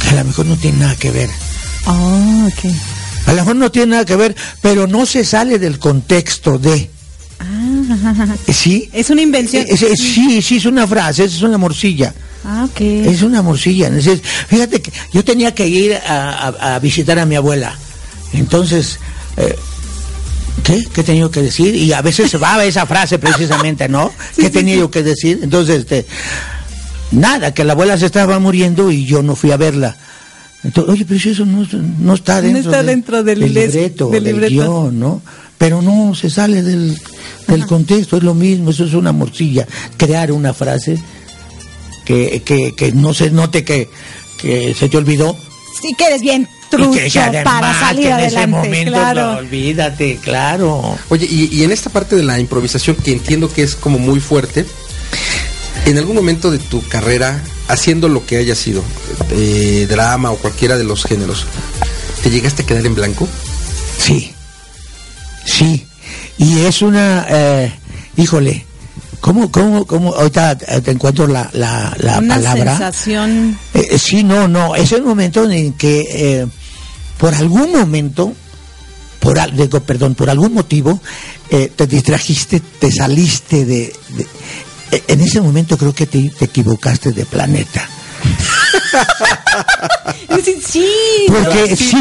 [0.01, 1.29] que a lo mejor no tiene nada que ver.
[1.85, 2.75] Oh, okay.
[3.25, 6.89] A lo mejor no tiene nada que ver, pero no se sale del contexto de.
[7.39, 8.89] Ah, ¿Sí?
[8.93, 9.65] Es una invención.
[9.95, 12.13] sí, sí, es una frase, es una morcilla.
[12.43, 12.81] Ah, ok.
[12.81, 13.91] Es una morcilla.
[14.47, 17.75] fíjate que yo tenía que ir a, visitar a mi abuela.
[18.33, 18.99] Entonces,
[19.37, 19.55] eh,
[20.63, 20.83] ¿qué?
[20.93, 21.75] ¿Qué tenía que decir?
[21.75, 24.11] Y a veces se va esa frase precisamente, ¿no?
[24.37, 25.39] ¿Qué tenía yo que decir?
[25.43, 26.05] Entonces, este,
[27.11, 29.97] nada, que la abuela se estaba muriendo y yo no fui a verla.
[30.63, 31.67] Entonces, oye, pero si eso no,
[31.99, 34.53] no está dentro, no está dentro del, libreto, del, libreto.
[34.53, 35.21] guion, ¿no?
[35.57, 36.97] Pero no, se sale del,
[37.47, 39.67] del contexto, es lo mismo, eso es una morcilla.
[39.97, 41.01] Crear una frase
[42.05, 43.89] que, que, que no se note que,
[44.39, 45.35] que se te olvidó.
[45.81, 49.31] Sí, que eres bien trucho para salir en adelante, ese momento, claro.
[49.33, 50.97] no, olvídate, claro.
[51.09, 54.19] Oye, y, y en esta parte de la improvisación que entiendo que es como muy
[54.19, 54.65] fuerte,
[55.85, 58.83] en algún momento de tu carrera, haciendo lo que haya sido,
[59.31, 61.45] eh, drama o cualquiera de los géneros,
[62.23, 63.27] ¿te llegaste a quedar en blanco?
[63.97, 64.33] Sí,
[65.45, 65.85] sí.
[66.37, 67.71] Y es una, eh,
[68.17, 68.65] híjole,
[69.19, 72.71] ¿cómo, cómo, cómo, ahorita te encuentro la, la, la Una palabra?
[72.77, 73.57] sensación.
[73.73, 76.47] Eh, sí, no, no, es el momento en que eh,
[77.21, 78.33] por algún momento,
[79.19, 80.99] por, digo, perdón, por algún motivo,
[81.49, 83.93] eh, te distrajiste, te saliste de...
[84.09, 84.27] de-
[84.91, 87.87] eh, en ese momento creo que te, te equivocaste de planeta.
[90.43, 90.85] Sí, sí.
[91.27, 91.91] Porque sí,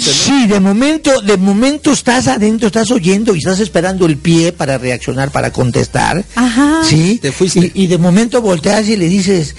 [0.00, 4.76] sí, de momento, de momento estás adentro, estás oyendo y estás esperando el pie para
[4.76, 6.22] reaccionar, para contestar.
[6.34, 6.80] Ajá.
[6.84, 7.18] Sí.
[7.22, 7.72] Te fuiste.
[7.74, 9.54] Y, y de momento volteas y le dices,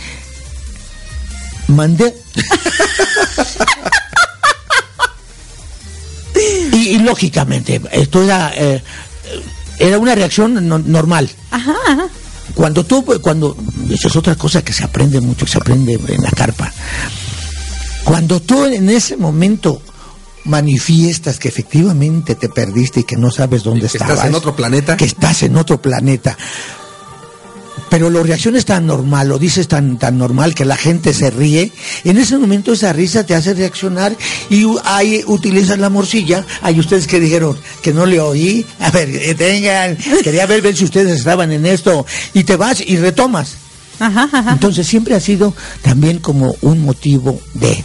[1.67, 2.13] mandé.
[6.81, 8.81] y, y lógicamente, esto era, eh,
[9.79, 11.29] era una reacción no- normal.
[11.51, 12.05] Ajá, ajá.
[12.55, 13.55] Cuando tú, cuando,
[13.89, 16.71] eso es otra cosa que se aprende mucho, que se aprende en la carpa.
[18.03, 19.81] Cuando tú en ese momento
[20.45, 24.55] manifiestas que efectivamente te perdiste y que no sabes dónde que estabas, estás en otro
[24.55, 24.97] planeta.
[24.97, 26.35] que estás en otro planeta,
[27.91, 31.73] pero lo reacciones tan normal, lo dices tan, tan normal que la gente se ríe,
[32.05, 34.15] en ese momento esa risa te hace reaccionar
[34.49, 36.45] y ahí utilizas la morcilla.
[36.61, 40.73] Hay ustedes que dijeron que no le oí, a ver, eh, tengan, quería ver, ver
[40.73, 43.57] si ustedes estaban en esto, y te vas y retomas.
[43.99, 44.53] Ajá, ajá.
[44.53, 47.83] Entonces siempre ha sido también como un motivo de...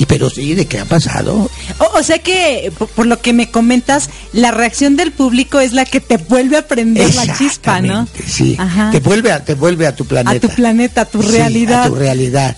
[0.00, 1.50] Y pero sí, ¿de qué ha pasado?
[1.78, 5.74] O, o sea que, por, por lo que me comentas, la reacción del público es
[5.74, 8.08] la que te vuelve a prender la chispa, ¿no?
[8.26, 8.88] Sí, Ajá.
[8.92, 10.46] te vuelve, a, te vuelve a tu planeta.
[10.46, 11.82] A tu planeta, a tu Sí, realidad.
[11.84, 12.56] a tu realidad.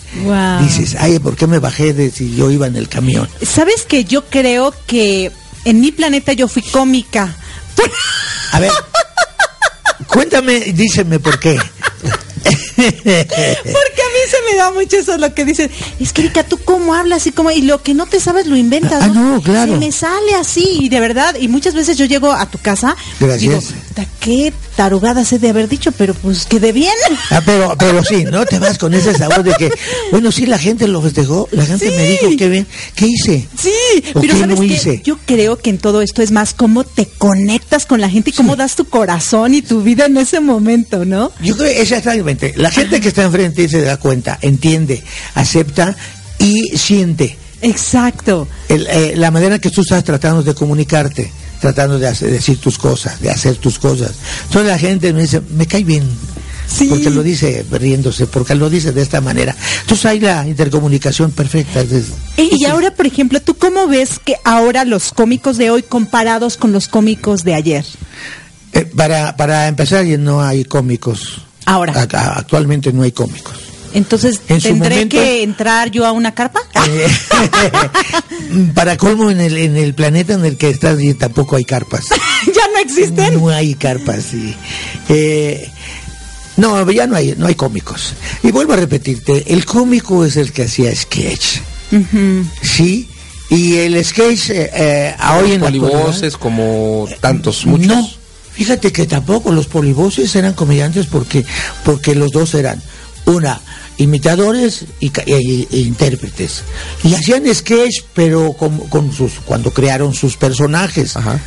[0.63, 3.29] Dices, ay, ¿por qué me bajé de si yo iba en el camión?
[3.45, 5.33] ¿Sabes que yo creo que
[5.65, 7.37] en mi planeta yo fui cómica?
[8.53, 8.71] A ver,
[10.07, 11.59] cuéntame, díseme por qué.
[12.77, 15.71] Porque mí se me da mucho eso lo que dicen.
[16.01, 18.57] Es que Erika, tú cómo hablas y cómo y lo que no te sabes lo
[18.57, 19.03] inventas.
[19.03, 19.73] Ah, no, claro.
[19.73, 22.97] Se me sale así y de verdad y muchas veces yo llego a tu casa.
[23.21, 23.41] Gracias.
[23.41, 23.61] Digo,
[23.95, 26.93] "Ta, qué tarugadas he de haber dicho, pero pues quedé bien.
[27.31, 29.71] Ah, pero, pero sí, no te vas con ese sabor de que,
[30.11, 33.47] bueno, sí, la gente lo festejó, la gente me dijo, qué bien, ¿qué hice?
[33.59, 33.71] Sí,
[34.15, 34.75] ¿O pero qué sabes no qué?
[34.75, 35.01] hice?
[35.05, 38.33] yo creo que en todo esto es más cómo te conectas con la gente y
[38.33, 41.33] cómo das tu corazón y tu vida en ese momento, ¿no?
[41.41, 42.55] Yo creo que exactamente.
[42.57, 45.03] La gente que está enfrente se da cuenta, entiende,
[45.35, 45.97] acepta
[46.39, 48.49] y siente Exacto.
[48.69, 51.31] el, eh, la manera que tú estás tratando de comunicarte,
[51.63, 54.11] tratando de hacer- decir tus cosas, de hacer tus cosas.
[54.47, 56.03] Entonces la gente me dice, me cae bien.
[56.67, 56.87] Sí.
[56.89, 59.55] Porque lo dice riéndose, porque lo dice de esta manera.
[59.83, 61.81] Entonces hay la intercomunicación perfecta.
[61.83, 65.83] es- Y, y ahora, por ejemplo, ¿tú cómo ves que ahora los cómicos de hoy
[65.83, 67.85] comparados con los cómicos de ayer?
[68.73, 71.43] Eh, para, para empezar, ya no hay cómicos.
[71.67, 72.01] Ahora.
[72.01, 73.55] Acá, actualmente no hay cómicos.
[73.95, 76.61] Entonces, En ¿tendré momento- que entrar yo a una carpa?
[76.89, 77.07] Eh,
[78.75, 82.05] para colmo, en el, en el planeta en el que estás y tampoco hay carpas.
[82.47, 83.35] ¿Ya no existen?
[83.35, 84.55] No hay carpas, sí.
[85.09, 85.71] Eh,
[86.57, 88.15] no, ya no hay, no hay cómicos.
[88.43, 91.59] Y vuelvo a repetirte, el cómico es el que hacía sketch.
[92.63, 93.09] ¿sí?
[93.51, 97.87] Y el sketch eh, eh, a hoy en la Polivoces como tantos, muchos.
[97.87, 98.11] No,
[98.53, 101.45] fíjate que tampoco los polivoces eran comediantes porque,
[101.85, 102.81] porque los dos eran,
[103.27, 103.61] una,
[103.99, 106.63] imitadores y, e- e intérpretes.
[107.05, 111.17] Y hacían sketch, pero con, con sus, cuando crearon sus personajes.
[111.17, 111.39] Ajá.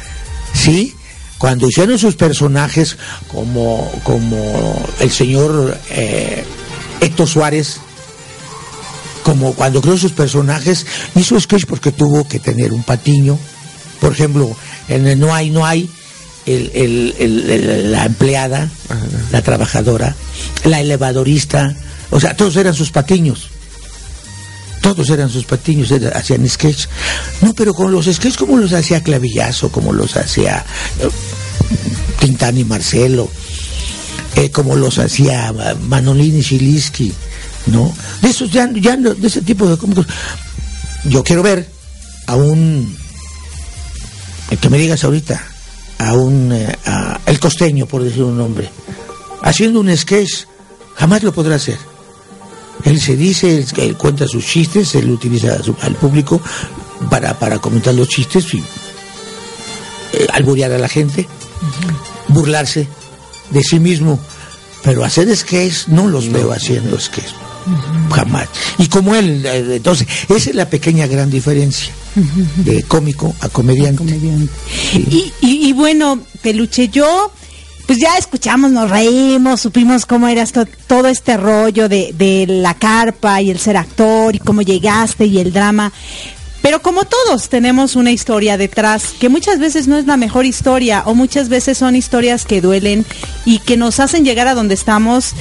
[0.53, 0.93] ¿sí?
[1.37, 2.95] Cuando hicieron sus personajes
[3.27, 6.43] como, como el señor eh,
[7.01, 7.77] Héctor Suárez,
[9.23, 13.37] como cuando creó sus personajes, hizo sketch porque tuvo que tener un patiño.
[13.99, 14.55] Por ejemplo,
[14.87, 15.89] en el No hay, no hay,
[16.45, 18.69] el- el- el- el- la empleada,
[19.31, 20.15] la trabajadora,
[20.63, 21.75] la elevadorista,
[22.11, 23.49] o sea, todos eran sus patiños.
[24.81, 26.85] Todos eran sus patiños, hacían sketch.
[27.41, 30.63] No, pero con los sketch como los hacía Clavillazo, como los hacía
[30.99, 31.09] eh,
[32.19, 33.27] Tintán y Marcelo,
[34.35, 37.11] eh, como los hacía eh, Manolín y Chilinsky,
[37.65, 37.91] ¿no?
[38.21, 40.05] De esos ya, ya de ese tipo de cómicos.
[41.05, 41.67] Yo quiero ver
[42.27, 42.95] a un
[44.61, 45.43] que me digas ahorita,
[45.97, 46.51] a un
[47.25, 48.69] el costeño, por decir un nombre,
[49.41, 50.45] haciendo un sketch,
[50.95, 51.94] jamás lo podrá hacer.
[52.85, 56.39] Él se dice, él, cuenta sus chistes, él utiliza al público
[57.09, 58.63] para, para comentar los chistes y
[60.13, 61.27] eh, alburear a la gente,
[62.29, 62.87] burlarse
[63.49, 64.19] de sí mismo.
[64.83, 67.33] Pero hacer sketches no los veo haciendo sketches.
[68.11, 68.47] Jamás.
[68.77, 71.91] Y como él, eh, entonces, esa es la pequeña gran diferencia
[72.57, 74.03] de cómico a comediante.
[74.93, 77.31] Y, y, bueno, Peluche, yo
[77.85, 80.45] pues ya escuchamos, nos reímos, supimos cómo era
[80.87, 85.39] todo este rollo de, de, la carpa y el ser actor y cómo llegaste y
[85.39, 85.91] el drama.
[86.65, 91.03] Pero como todos tenemos una historia detrás, que muchas veces no es la mejor historia
[91.05, 93.05] o muchas veces son historias que duelen
[93.45, 95.33] y que nos hacen llegar a donde estamos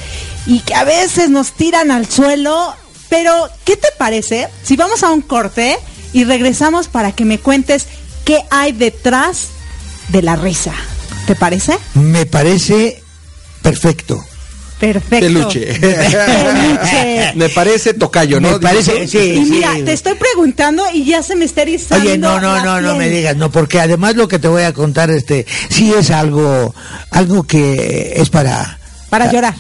[0.45, 2.75] y que a veces nos tiran al suelo.
[3.09, 5.79] Pero, ¿qué te parece si vamos a un corte
[6.13, 7.87] y regresamos para que me cuentes
[8.27, 9.49] qué hay detrás
[10.11, 10.75] de la risa?
[11.27, 11.79] ¿Te parece?
[11.95, 13.03] Me parece
[13.63, 14.23] perfecto.
[14.79, 15.27] Perfecto.
[15.27, 15.79] Peluche.
[17.37, 18.53] me parece tocayo, ¿no?
[18.53, 19.35] Me parece, sí.
[19.37, 22.05] Y mira, te estoy preguntando y ya se me está erizando.
[22.05, 24.75] Oye, no, no, no, no me digas, no, porque además lo que te voy a
[24.75, 26.75] contar, este, sí es algo,
[27.11, 28.79] algo que es para.
[29.09, 29.55] Para llorar.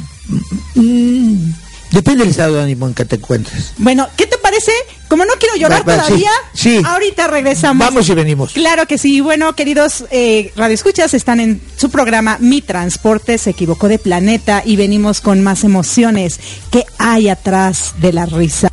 [0.74, 1.50] Mm,
[1.95, 3.72] depende del estado de ánimo en que te encuentres.
[3.78, 4.72] Bueno, ¿qué te parece?
[5.09, 7.86] Como no quiero llorar todavía, sí, ahorita regresamos.
[7.86, 8.53] Vamos y venimos.
[8.53, 9.20] Claro que sí.
[9.20, 14.76] Bueno, queridos eh, radioescuchas, están en su programa Mi Transporte se equivocó de planeta y
[14.76, 16.40] venimos con más emociones.
[16.70, 18.68] ¿Qué hay atrás de la risa?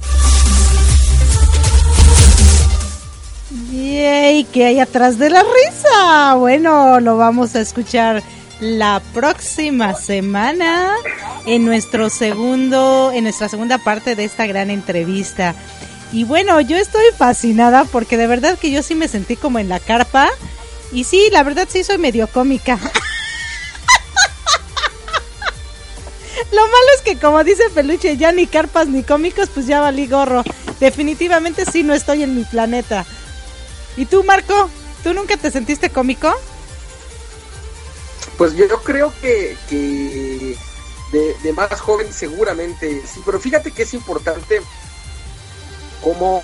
[3.71, 6.33] Yay, ¿qué hay atrás de la risa?
[6.35, 8.23] Bueno, lo vamos a escuchar
[8.61, 10.93] la próxima semana
[11.47, 15.55] en nuestro segundo, en nuestra segunda parte de esta gran entrevista.
[16.13, 19.67] Y bueno, yo estoy fascinada porque de verdad que yo sí me sentí como en
[19.67, 20.29] la carpa.
[20.93, 22.77] Y sí, la verdad sí soy medio cómica.
[26.51, 30.05] Lo malo es que como dice Peluche, ya ni carpas ni cómicos, pues ya valí
[30.05, 30.43] gorro.
[30.79, 33.05] Definitivamente sí no estoy en mi planeta.
[33.97, 34.69] ¿Y tú, Marco?
[35.03, 36.31] ¿Tú nunca te sentiste cómico?
[38.37, 39.57] Pues yo creo que,
[41.11, 44.61] de, de, más joven seguramente sí, pero fíjate que es importante
[46.01, 46.41] cómo,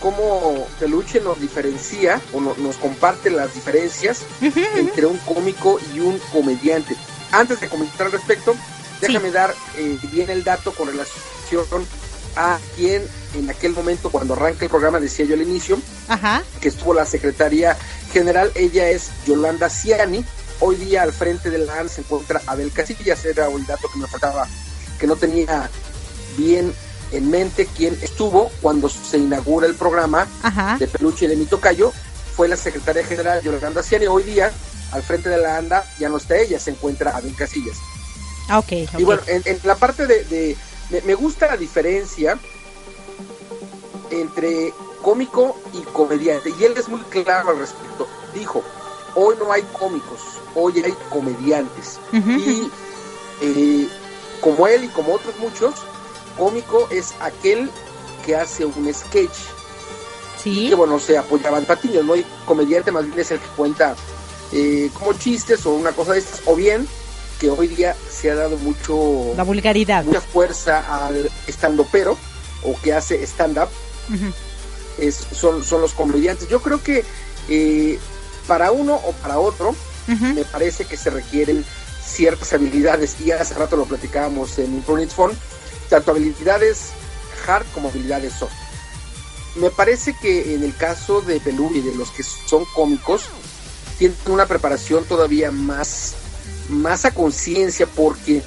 [0.00, 6.96] cómo Peluche nos diferencia o nos comparte las diferencias entre un cómico y un comediante.
[7.30, 8.54] Antes de comentar al respecto,
[9.00, 11.86] déjame dar eh, bien el dato con relación
[12.36, 13.02] a quien
[13.34, 15.78] en aquel momento cuando arranca el programa decía yo al inicio
[16.60, 17.76] que estuvo la secretaria
[18.12, 18.52] general.
[18.54, 20.24] Ella es Yolanda Ciani
[20.64, 23.98] hoy día al frente de la AN se encuentra Abel Casillas era el dato que
[23.98, 24.46] me faltaba
[24.98, 25.68] que no tenía
[26.36, 26.72] bien
[27.12, 30.26] en mente quién estuvo cuando se inaugura el programa
[30.78, 31.92] de Peluche y de Mito Cayo,
[32.34, 34.06] fue la secretaria general Yolanda Ciani.
[34.06, 34.50] Hoy día,
[34.92, 37.76] al frente de la ANDA, ya no está ella, se encuentra Abel Casillas.
[38.48, 40.56] Ah, okay, Y bueno, en, la parte de,
[41.04, 42.38] me, gusta la diferencia
[44.10, 46.50] entre cómico y comediante.
[46.58, 48.08] Y él es muy claro al respecto.
[48.34, 48.64] Dijo,
[49.14, 50.20] hoy no hay cómicos,
[50.54, 51.98] hoy hay comediantes.
[52.12, 52.70] y
[53.40, 53.88] eh,
[54.40, 55.74] como él y como otros muchos,
[56.36, 57.70] cómico es aquel
[58.24, 59.34] que hace un sketch.
[60.42, 60.68] Sí.
[60.68, 62.14] que bueno, se apoyaban patiños, ¿no?
[62.14, 63.94] hay comediante más bien es el que cuenta
[64.52, 66.88] eh, como chistes o una cosa de estas, o bien
[67.38, 69.34] que hoy día se ha dado mucho...
[69.36, 70.04] La vulgaridad.
[70.04, 72.16] Mucha fuerza al estando pero
[72.64, 73.68] o que hace stand-up.
[74.98, 76.48] es, son, son los comediantes.
[76.48, 77.04] Yo creo que
[77.48, 77.98] eh,
[78.46, 79.74] para uno o para otro,
[80.06, 81.64] me parece que se requieren
[82.04, 85.36] ciertas habilidades, y hace rato lo platicábamos en Imprunit Phone,
[85.88, 86.90] tanto habilidades
[87.46, 88.52] hard como habilidades soft.
[89.54, 93.24] Me parece que en el caso de Pelú y de los que son cómicos,
[93.98, 96.14] tienen una preparación todavía más,
[96.68, 98.42] más a conciencia porque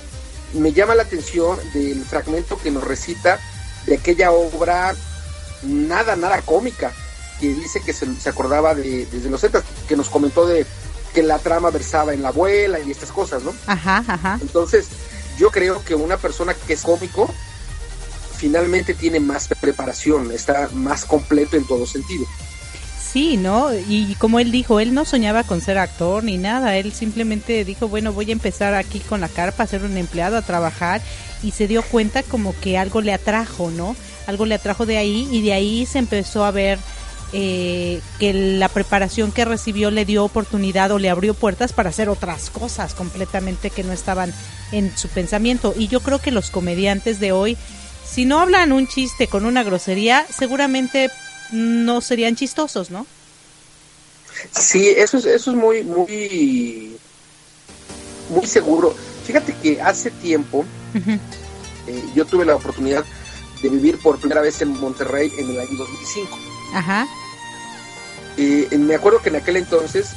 [0.54, 3.40] me llama la atención del fragmento que nos recita
[3.86, 4.96] de aquella obra
[5.64, 6.94] nada, nada cómica,
[7.40, 10.66] que dice que se, acordaba de, desde los zetas, que nos comentó de
[11.14, 13.54] que la trama versaba en la abuela y estas cosas, ¿no?
[13.68, 14.38] Ajá, ajá.
[14.42, 14.88] Entonces,
[15.38, 17.30] yo creo que una persona que es cómico
[18.38, 22.26] finalmente tiene más preparación, está más completo en todo sentido.
[23.16, 23.74] Sí, ¿no?
[23.74, 27.88] Y como él dijo, él no soñaba con ser actor ni nada, él simplemente dijo,
[27.88, 31.02] bueno, voy a empezar aquí con la carpa, a ser un empleado, a trabajar,
[31.42, 33.96] y se dio cuenta como que algo le atrajo, ¿no?
[34.28, 36.78] Algo le atrajo de ahí y de ahí se empezó a ver
[37.34, 42.10] eh, que la preparación que recibió le dio oportunidad o le abrió puertas para hacer
[42.10, 44.34] otras cosas completamente que no estaban
[44.72, 45.74] en su pensamiento.
[45.78, 47.58] Y yo creo que los comediantes de hoy,
[48.08, 51.10] si no hablan un chiste con una grosería, seguramente
[51.52, 53.06] no serían chistosos, ¿no?
[54.52, 56.98] Sí, eso es, eso es muy, muy,
[58.30, 58.96] muy seguro.
[59.26, 60.66] Fíjate que hace tiempo
[61.88, 63.06] Eh, yo tuve la oportunidad
[63.62, 66.38] de vivir por primera vez en Monterrey en el año 2005.
[66.76, 67.08] Ajá.
[68.38, 70.10] Eh, me acuerdo que en aquel entonces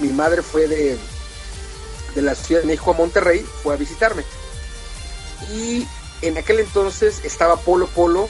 [0.00, 0.98] mi madre fue de,
[2.14, 4.24] de la Ciudad de México a Monterrey, fue a visitarme.
[5.54, 5.86] Y
[6.22, 8.28] en aquel entonces estaba Polo Polo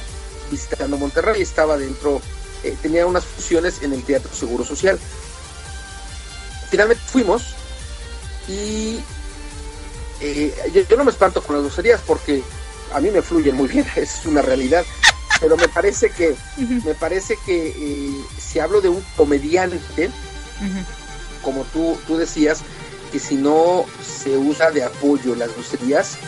[0.51, 2.21] visitando Monterrey, estaba dentro,
[2.63, 4.99] eh, tenía unas funciones en el Teatro Seguro Social.
[6.71, 7.55] Finalmente fuimos
[8.47, 9.01] y
[10.21, 10.55] eh,
[10.89, 12.43] yo, no me espanto con las groserías porque
[12.93, 14.85] a mí me fluyen muy bien, es una realidad.
[15.41, 16.37] Pero me parece que,
[16.85, 20.11] me parece que eh, si hablo de un comediante,
[21.43, 22.61] como tú, tú decías,
[23.13, 26.19] que si no se usa de apoyo las groserías,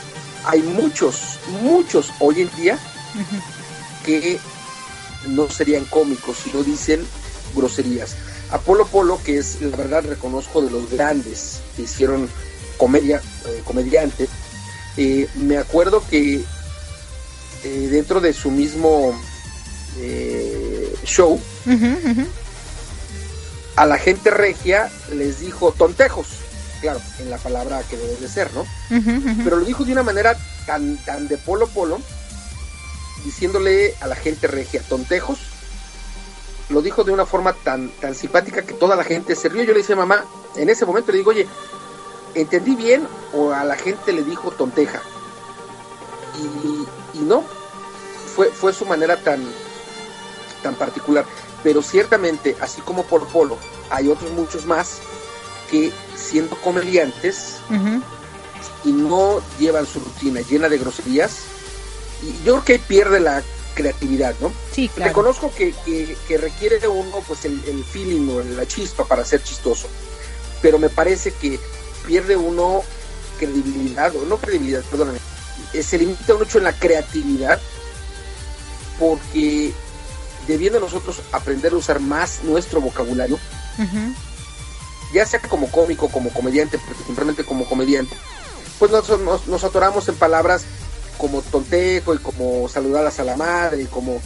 [0.45, 2.79] hay muchos, muchos hoy en día
[4.05, 4.39] que
[5.27, 7.05] no serían cómicos si no dicen
[7.55, 8.17] groserías.
[8.51, 12.29] Apolo Polo, que es la verdad reconozco de los grandes que hicieron
[12.77, 14.29] comedia, eh, comediante,
[14.97, 16.43] eh, me acuerdo que
[17.65, 19.19] eh, dentro de su mismo
[21.05, 21.39] show,
[23.77, 26.41] a la gente regia les dijo tontejos
[26.81, 28.67] claro, en la palabra que debe de ser, ¿no?
[29.45, 30.37] Pero lo dijo de una manera
[30.67, 32.01] tan, tan de polo polo,
[33.25, 35.39] diciéndole a la gente regia, tontejos,
[36.69, 39.63] lo dijo de una forma tan, tan simpática que toda la gente se rió.
[39.63, 40.25] Yo le dije, mamá,
[40.57, 41.47] en ese momento le digo, oye,
[42.35, 45.03] ¿entendí bien o a la gente le dijo tonteja?
[46.39, 46.87] Y,
[47.21, 47.45] y no,
[48.35, 49.45] fue, fue su manera tan,
[50.63, 51.25] tan particular.
[51.63, 53.59] Pero ciertamente, así como por Polo,
[53.91, 54.99] hay otros muchos más
[55.71, 57.57] que siendo comediantes
[58.85, 61.39] y no llevan su rutina llena de groserías,
[62.23, 63.43] y yo creo que pierde la
[63.75, 64.53] creatividad, ¿no?
[64.73, 65.11] Sí, claro.
[65.11, 65.75] Reconozco que,
[66.27, 69.89] que, requiere de uno pues el, el, feeling o la chispa para ser chistoso,
[70.61, 71.59] pero me parece que
[72.07, 72.83] pierde uno
[73.39, 75.19] credibilidad, o no credibilidad, perdóname,
[75.73, 77.61] se limita mucho en la creatividad
[78.99, 79.73] porque
[80.47, 83.39] debiendo nosotros aprender a usar más nuestro vocabulario,
[85.13, 88.15] ya sea como cómico, como comediante, simplemente como comediante,
[88.79, 89.09] pues nos,
[89.47, 90.63] nos, atoramos en palabras
[91.19, 94.17] como tontejo y como saludadas a la madre y como,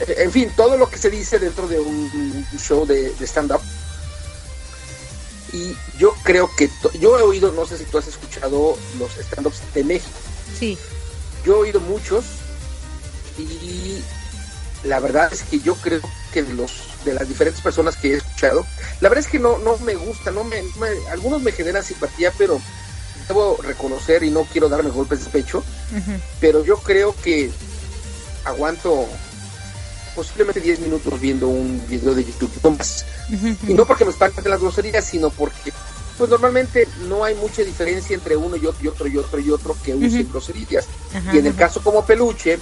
[0.00, 3.60] eh, en fin, todo lo que se dice dentro de un, show de, stand-up.
[5.52, 6.70] Y yo creo que,
[7.00, 10.18] yo he oído, no sé si tú has escuchado los stand-ups de México.
[10.58, 10.78] Sí.
[11.44, 12.24] Yo he oído muchos
[13.38, 14.02] y
[14.84, 16.00] la verdad es que yo creo
[16.32, 16.72] que de los
[17.04, 18.66] de las diferentes personas que he escuchado,
[19.00, 20.62] la verdad es que no no me gusta, no me,
[21.10, 22.60] algunos me generan simpatía, pero
[23.28, 25.62] debo reconocer y no quiero darme golpes de pecho,
[26.40, 27.50] pero yo creo que
[28.44, 29.06] aguanto
[30.14, 33.04] posiblemente 10 minutos viendo un video de YouTube, no más.
[33.68, 35.72] Y no porque me espanten las groserías, sino porque
[36.18, 39.50] pues normalmente no hay mucha diferencia entre uno y otro y otro y otro y
[39.50, 40.86] otro que usen groserías.
[41.32, 42.58] y en el caso como peluche,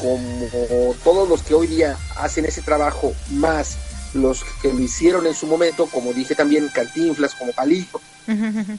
[0.00, 3.76] como todos los que hoy día hacen ese trabajo, más
[4.14, 8.00] los que lo hicieron en su momento, como dije también, Cantinflas, como Palito,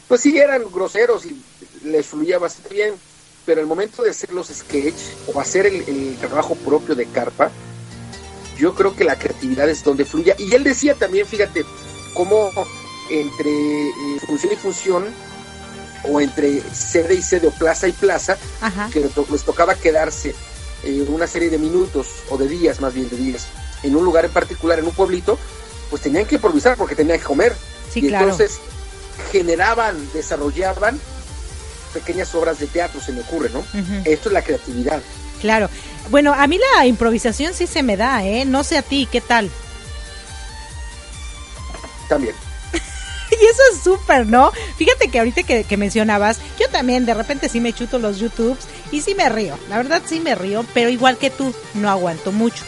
[0.07, 1.41] pues sí eran groseros y
[1.85, 2.93] les fluía bastante bien,
[3.45, 4.99] pero el momento de hacer los sketch
[5.33, 7.51] o hacer el, trabajo propio de Carpa,
[8.57, 10.35] yo creo que la creatividad es donde fluye.
[10.37, 11.63] Y él decía también, fíjate,
[12.13, 12.51] cómo
[13.09, 13.51] entre
[13.89, 15.05] eh, función y función,
[16.03, 18.37] o entre sede y sede, o plaza y plaza,
[18.91, 20.35] que les tocaba quedarse
[20.83, 23.47] eh, una serie de minutos o de días, más bien de días,
[23.83, 25.37] en un lugar en particular, en un pueblito,
[25.89, 27.55] pues tenían que improvisar porque tenían que comer.
[27.95, 28.59] y entonces
[29.31, 30.99] generaban, desarrollaban
[31.93, 33.63] pequeñas obras de teatro, se me ocurre, ¿no?
[34.05, 35.01] Esto es la creatividad.
[35.41, 35.69] Claro.
[36.09, 38.45] Bueno, a mí la improvisación sí se me da, ¿eh?
[38.45, 39.49] No sé a ti, ¿qué tal?
[42.07, 42.35] También.
[43.41, 44.51] y eso es súper, ¿no?
[44.77, 49.01] Fíjate que ahorita que, mencionabas, yo también de repente sí me chuto los YouTubes y
[49.01, 49.57] sí me río.
[49.69, 52.63] La verdad sí me río, pero igual que tú, no aguanto mucho.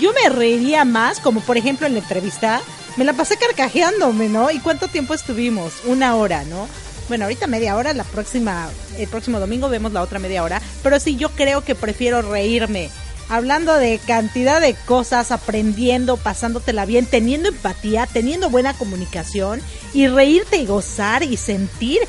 [0.00, 2.60] Yo me reiría más, como por ejemplo en la entrevista,
[2.96, 4.50] me la pasé carcajeándome, ¿no?
[4.50, 5.72] ¿Y cuánto tiempo estuvimos?
[5.84, 6.68] Una hora, ¿no?
[7.08, 10.98] Bueno, ahorita media hora, la próxima, el próximo domingo vemos la otra media hora, pero
[10.98, 12.90] sí, yo creo que prefiero reírme
[13.28, 19.60] hablando de cantidad de cosas, aprendiendo, pasándotela bien, teniendo empatía, teniendo buena comunicación
[19.92, 22.00] y reírte y gozar y sentir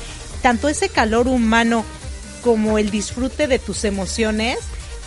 [0.42, 1.84] tanto ese calor humano
[2.42, 4.58] como el disfrute de tus emociones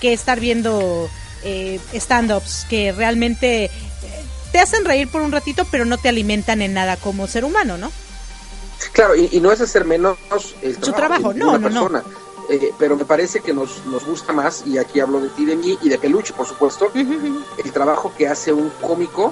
[0.01, 1.10] que estar viendo
[1.43, 3.72] eh, stand-ups que realmente eh,
[4.51, 7.78] te hacen reír por un ratito pero no te alimentan en nada como ser humano,
[7.78, 7.91] ¿no?
[8.93, 10.18] Claro, y, no es hacer menos
[10.62, 12.03] el trabajo, su trabajo, no, no, no
[12.50, 15.56] eh, pero me parece que nos, nos gusta más, y aquí hablo de ti, de
[15.56, 19.32] mí y de Peluche, por supuesto, el trabajo que hace un cómico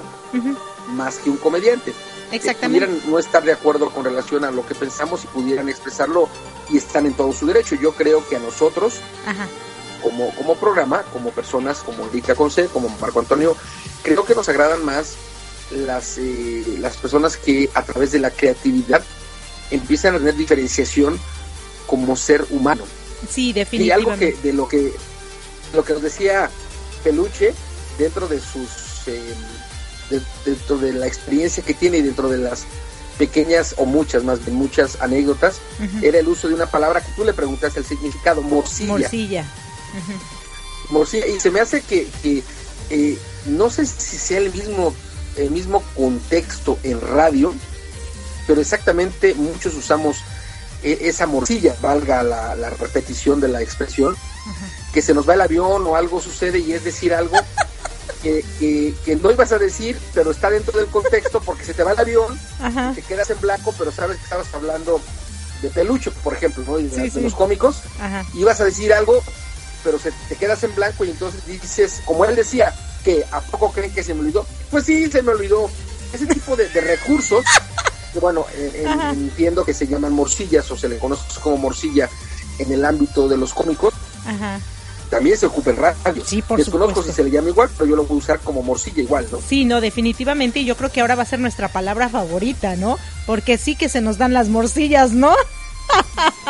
[0.92, 1.92] más que un comediante.
[2.30, 2.86] Exactamente.
[2.86, 6.28] pudieran no estar de acuerdo con relación a lo que pensamos y pudieran expresarlo
[6.70, 7.74] y están en todo su derecho.
[7.74, 9.00] Yo creo que a nosotros,
[10.02, 13.56] Como, como programa, como personas, como Erika Conce, como Marco Antonio,
[14.04, 15.16] creo que nos agradan más
[15.72, 19.02] las, eh, las personas que a través de la creatividad
[19.72, 21.18] empiezan a tener diferenciación
[21.88, 22.84] como ser humano.
[23.28, 24.24] Sí, definitivamente.
[24.24, 24.92] Y algo que de lo que
[25.74, 26.50] lo que nos decía
[27.04, 27.54] Peluche
[27.98, 29.34] dentro de sus eh,
[30.44, 32.64] dentro de la experiencia que tiene y dentro de las
[33.18, 35.60] pequeñas o muchas más de muchas anécdotas
[36.02, 38.92] era el uso de una palabra que tú le preguntaste el significado morcilla.
[38.92, 39.44] Morcilla.
[40.90, 42.06] Morcilla y se me hace que,
[42.90, 44.94] eh, no sé si sea el mismo
[45.36, 47.54] el mismo contexto en radio
[48.46, 50.18] pero exactamente muchos usamos
[50.82, 54.16] esa morcilla, valga la, repetición de la expresión,
[54.92, 57.36] que se nos va el avión o algo sucede y es decir algo
[58.22, 58.44] que,
[59.04, 62.00] que, no ibas a decir, pero está dentro del contexto porque se te va el
[62.00, 62.38] avión,
[62.94, 65.00] te quedas en blanco, pero sabes que estabas hablando
[65.62, 66.76] de peluche, por ejemplo, ¿no?
[66.76, 67.82] de, los cómicos,
[68.34, 69.22] ibas a decir algo,
[69.84, 72.74] pero se, te quedas en blanco y entonces dices, como él decía,
[73.04, 74.46] que ¿a poco creen que se me olvidó?
[74.70, 75.70] Pues sí, se me olvidó.
[76.12, 77.44] Ese tipo de, de recursos
[78.18, 82.08] bueno, eh, entiendo que se llaman morcillas o se le conoce como morcilla
[82.58, 83.94] en el ámbito de los cómicos.
[85.10, 86.24] También se ocupa en radio.
[86.24, 88.62] Sí, por Desconozco si se le llama igual, pero yo lo voy a usar como
[88.62, 89.38] morcilla igual, ¿no?
[89.40, 90.64] Sí, no, definitivamente.
[90.64, 92.98] Yo creo que ahora va a ser nuestra palabra favorita, ¿no?
[93.26, 95.34] Porque sí que se nos dan las morcillas, ¿no?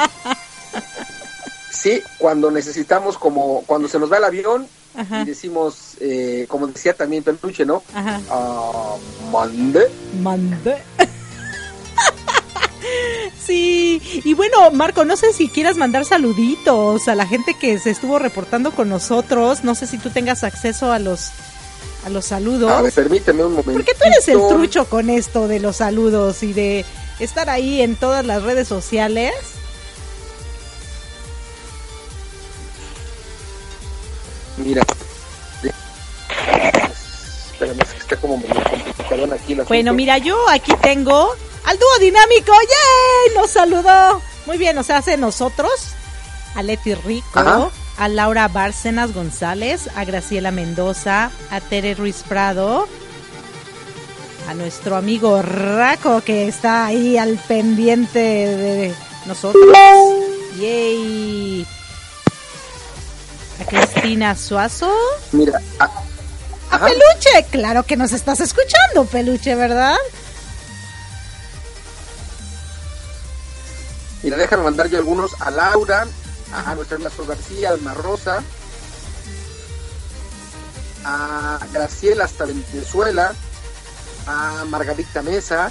[1.71, 4.67] sí, cuando necesitamos, como cuando se nos va el avión,
[5.23, 7.85] y decimos, eh, como decía también Peluche, ¿no?
[7.95, 8.21] Ajá.
[8.31, 8.97] Ah,
[9.31, 9.89] mande.
[10.21, 10.83] Mande.
[13.45, 17.91] Sí, y bueno, Marco, no sé si quieras mandar saluditos a la gente que se
[17.91, 19.65] estuvo reportando con nosotros.
[19.65, 21.31] No sé si tú tengas acceso a los
[22.05, 22.71] a los saludos.
[22.71, 23.73] A ver, permíteme un momento.
[23.73, 26.85] Porque tú eres el trucho con esto de los saludos y de
[27.21, 29.33] estar ahí en todas las redes sociales.
[34.59, 34.83] Mira.
[37.53, 38.41] Espérame, está como
[39.35, 41.35] aquí Bueno, mira, yo aquí tengo
[41.69, 42.53] al dúo dinámico.
[42.53, 43.37] ¡Yay!
[43.37, 44.23] Nos saludó.
[44.47, 45.71] Muy bien, o sea, hace nosotros,
[46.55, 52.89] a Leti Rico, a Laura Bárcenas González, a Graciela Mendoza, a Tere Ruiz Prado,
[54.49, 58.95] a nuestro amigo Raco que está ahí al pendiente de
[59.27, 59.63] nosotros.
[60.59, 61.67] ¡Yay!
[63.61, 64.91] A Cristina Suazo.
[65.33, 69.97] Mira, a Peluche, claro que nos estás escuchando, Peluche, ¿verdad?
[74.23, 76.07] Mira, déjame mandar yo algunos a Laura,
[76.53, 78.43] a nuestra Ernesto García, Alma Rosa,
[81.05, 83.33] a Graciela hasta Venezuela,
[84.27, 85.71] a Margarita Mesa,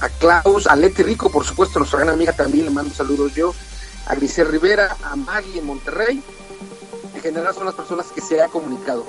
[0.00, 3.54] a Klaus, a Leti Rico, por supuesto, nuestra gran amiga también le mando saludos yo,
[4.06, 6.22] a Grisel Rivera, a Maggie en Monterrey.
[7.14, 9.04] En general son las personas que se ha comunicado.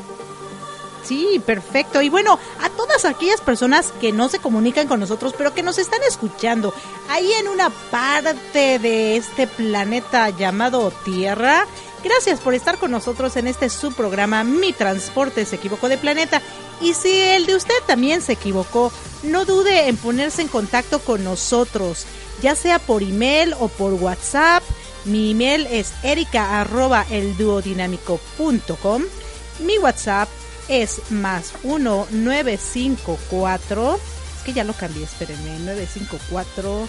[1.03, 2.01] Sí, perfecto.
[2.01, 5.77] Y bueno, a todas aquellas personas que no se comunican con nosotros, pero que nos
[5.77, 6.73] están escuchando,
[7.09, 11.67] ahí en una parte de este planeta llamado Tierra,
[12.03, 16.41] gracias por estar con nosotros en este subprograma Mi Transporte se equivocó de planeta.
[16.79, 18.91] Y si el de usted también se equivocó,
[19.23, 22.05] no dude en ponerse en contacto con nosotros,
[22.41, 24.63] ya sea por email o por WhatsApp.
[25.05, 27.05] Mi email es erica arroba
[29.59, 30.29] Mi WhatsApp
[30.67, 34.01] es más 1954, es
[34.43, 36.87] que ya lo cambié, espérenme, 954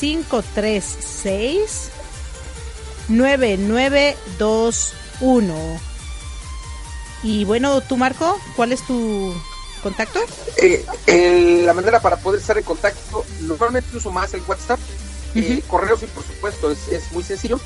[0.00, 1.90] 536
[3.08, 5.80] 9921.
[7.22, 9.32] Y bueno, tú Marco, ¿cuál es tu
[9.82, 10.20] contacto?
[10.56, 10.84] Eh,
[11.64, 14.80] la manera para poder estar en contacto, normalmente uso más el WhatsApp.
[15.34, 17.58] Uh correo, sí, por supuesto, es, es muy sencillo.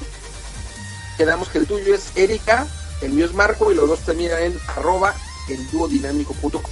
[1.19, 2.67] Quedamos que el tuyo es Erika,
[3.03, 5.15] el mío es Marco y los dos terminan en arroba
[5.51, 6.63] el duodinámico.com,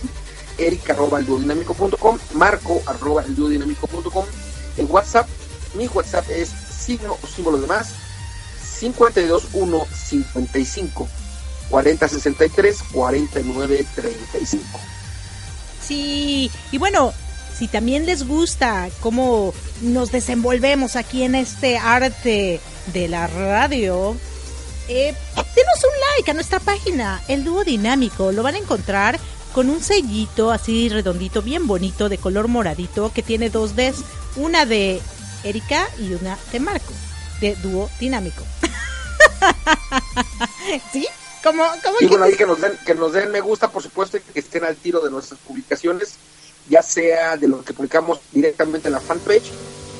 [0.58, 4.24] Eric arroba el duodinámico.com, Marco arroba el duodinámico.com,
[4.76, 5.28] el WhatsApp,
[5.74, 7.88] mi WhatsApp es signo o símbolo de más
[8.80, 11.08] 521 55
[11.70, 14.64] 40 63 49 35.
[15.80, 17.12] Sí, y bueno,
[17.56, 22.60] si también les gusta cómo nos desenvolvemos aquí en este arte
[22.92, 24.16] de la radio,
[24.88, 25.14] eh,
[25.54, 28.32] denos un like a nuestra página, El Dúo Dinámico.
[28.32, 29.18] Lo van a encontrar
[29.52, 34.04] con un sellito así redondito, bien bonito, de color moradito, que tiene dos Ds,
[34.36, 35.00] una de
[35.44, 36.92] Erika y una de Marco,
[37.40, 38.44] de Dúo Dinámico.
[40.92, 41.06] ¿Sí?
[41.42, 41.64] Como,
[42.00, 44.40] y bueno, ahí que nos, den, que nos den me gusta, por supuesto, y que
[44.40, 46.18] estén al tiro de nuestras publicaciones
[46.68, 49.52] ya sea de lo que publicamos directamente en la fanpage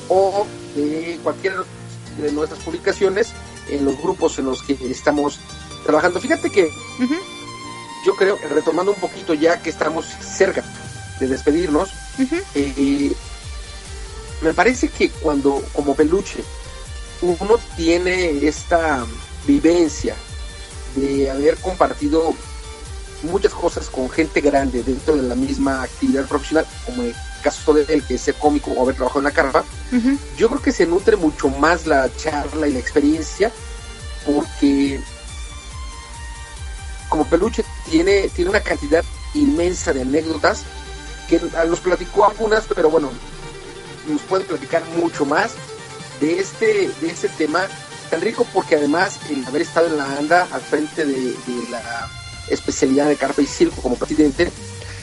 [0.09, 1.63] o de cualquiera
[2.21, 3.31] de nuestras publicaciones
[3.69, 5.39] en los grupos en los que estamos
[5.83, 6.19] trabajando.
[6.19, 6.69] Fíjate que
[8.05, 10.63] yo creo, retomando un poquito ya que estamos cerca
[11.19, 11.89] de despedirnos,
[12.55, 13.13] eh,
[14.41, 16.43] me parece que cuando como peluche
[17.21, 19.05] uno tiene esta
[19.47, 20.15] vivencia
[20.95, 22.33] de haber compartido
[23.23, 27.03] muchas cosas con gente grande dentro de la misma actividad profesional, como
[27.41, 29.63] caso de él, que es ser cómico o haber trabajado en la carpa,
[30.37, 33.51] yo creo que se nutre mucho más la charla y la experiencia,
[34.25, 34.99] porque
[37.09, 40.63] como peluche tiene, tiene una cantidad inmensa de anécdotas
[41.27, 43.09] que nos platicó algunas, pero bueno,
[44.07, 45.53] nos puede platicar mucho más
[46.19, 47.67] de este, de este tema
[48.09, 51.35] tan rico porque además el haber estado en la ANDA al frente de,
[51.69, 52.09] la
[52.49, 54.49] especialidad de carpa y circo como presidente,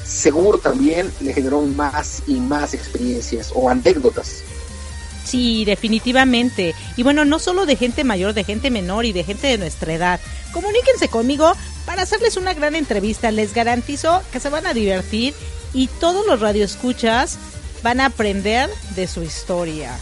[0.04, 4.42] seguro también le generó más y más experiencias o anécdotas.
[5.24, 6.74] Sí, definitivamente.
[6.96, 9.94] Y bueno, no solo de gente mayor, de gente menor y de gente de nuestra
[9.94, 10.20] edad.
[10.52, 11.52] Comuníquense conmigo
[11.86, 13.30] para hacerles una gran entrevista.
[13.30, 15.34] Les garantizo que se van a divertir
[15.72, 17.38] y todos los radioescuchas
[17.82, 19.96] van a aprender de su historia.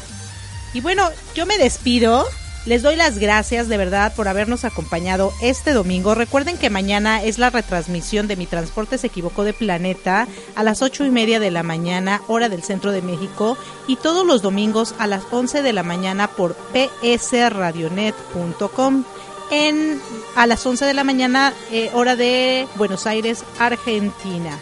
[0.74, 2.26] Y bueno, yo me despido.
[2.64, 6.14] Les doy las gracias de verdad por habernos acompañado este domingo.
[6.14, 10.80] Recuerden que mañana es la retransmisión de Mi Transporte se equivocó de planeta a las
[10.80, 13.58] ocho y media de la mañana, hora del centro de México,
[13.88, 19.04] y todos los domingos a las 11 de la mañana por psradionet.com.
[19.50, 20.00] En,
[20.36, 24.56] a las 11 de la mañana, eh, hora de Buenos Aires, Argentina.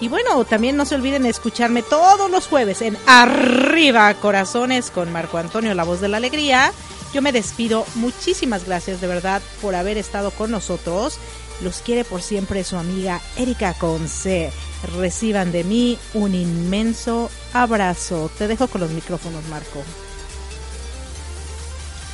[0.00, 5.38] Y bueno, también no se olviden escucharme todos los jueves en Arriba Corazones con Marco
[5.38, 6.72] Antonio, la voz de la alegría.
[7.12, 7.84] Yo me despido.
[7.96, 11.18] Muchísimas gracias de verdad por haber estado con nosotros.
[11.60, 14.52] Los quiere por siempre su amiga Erika Conce.
[14.96, 18.30] Reciban de mí un inmenso abrazo.
[18.38, 19.82] Te dejo con los micrófonos, Marco.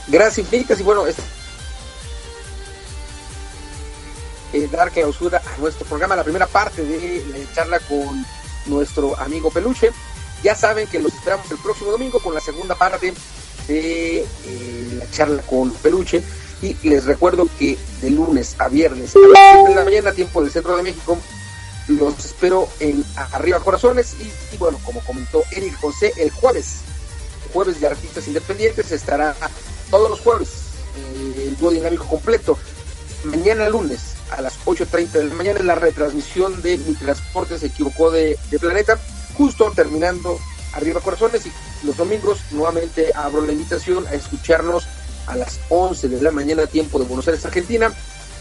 [0.08, 1.04] Gracias infinitas y bueno,
[4.52, 8.24] eh, dar clausura a nuestro programa, la primera parte de la charla con
[8.66, 9.90] nuestro amigo Peluche.
[10.42, 13.12] Ya saben que los esperamos el próximo domingo con la segunda parte
[13.68, 16.22] de eh, la charla con Peluche.
[16.62, 20.42] Y les recuerdo que de lunes a viernes a las 7 de la mañana, tiempo
[20.42, 21.18] del centro de México,
[21.88, 24.16] los espero en Arriba Corazones.
[24.52, 26.78] Y, bueno, como comentó Eric José, el jueves,
[27.52, 29.36] jueves de artistas independientes, estará
[29.90, 30.48] todos los jueves
[30.96, 32.58] eh, el dúo dinámico completo.
[33.24, 37.66] Mañana lunes a las 8.30 de la mañana en la retransmisión de Mi Transporte se
[37.66, 38.98] equivocó de, Planeta,
[39.36, 40.38] justo terminando
[40.76, 41.52] Arriba Corazones y
[41.84, 44.86] los domingos nuevamente abro la invitación a escucharnos
[45.26, 47.92] a las 11 de la mañana tiempo de Buenos Aires, Argentina,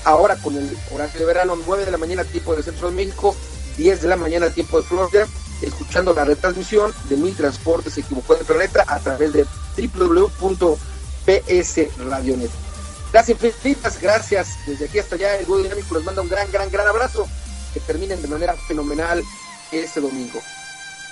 [0.04, 3.36] ahora con el horario de verano 9 de la mañana tiempo del Centro de México,
[3.78, 5.28] 10 de la mañana tiempo de Florida,
[5.62, 12.52] escuchando la retransmisión de Mi Transporte se equivocó de Planeta a través de www.psradionet.
[13.12, 14.50] Gracias infinitas, gracias.
[14.68, 17.26] Desde aquí hasta allá, el Dúo Dinámico les manda un gran, gran, gran abrazo.
[17.74, 19.24] Que terminen de manera fenomenal
[19.72, 20.42] este domingo.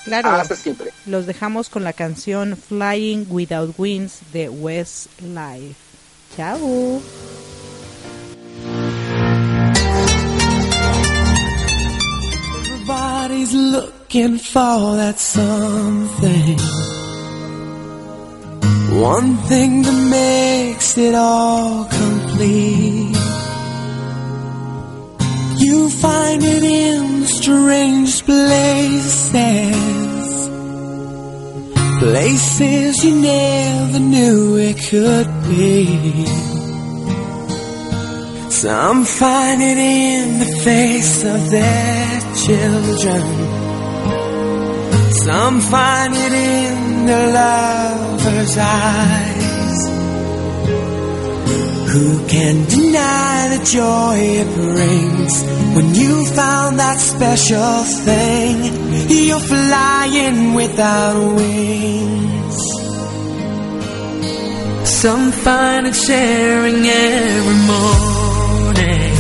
[0.06, 0.30] Claro.
[0.30, 0.92] Hasta siempre.
[1.06, 5.76] Los dejamos con la canción Flying Without Wings de Westlife.
[6.36, 7.02] Chao.
[12.66, 16.58] Everybody's looking for that something.
[19.02, 23.33] One thing that makes it all complete.
[25.66, 29.24] You find it in strange places.
[32.00, 36.26] Places you never knew it could be.
[38.52, 43.24] Some find it in the face of their children.
[45.28, 49.53] Some find it in the lover's eyes.
[51.94, 55.44] Who can deny the joy it brings
[55.76, 58.56] when you found that special thing?
[59.12, 62.58] You're flying without wings.
[64.90, 69.14] Some find it sharing every morning.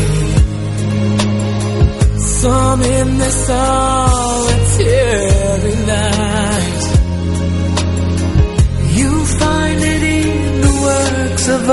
[2.41, 4.87] Some in the solitude
[5.51, 6.83] every night.
[8.97, 11.69] You find it in the works of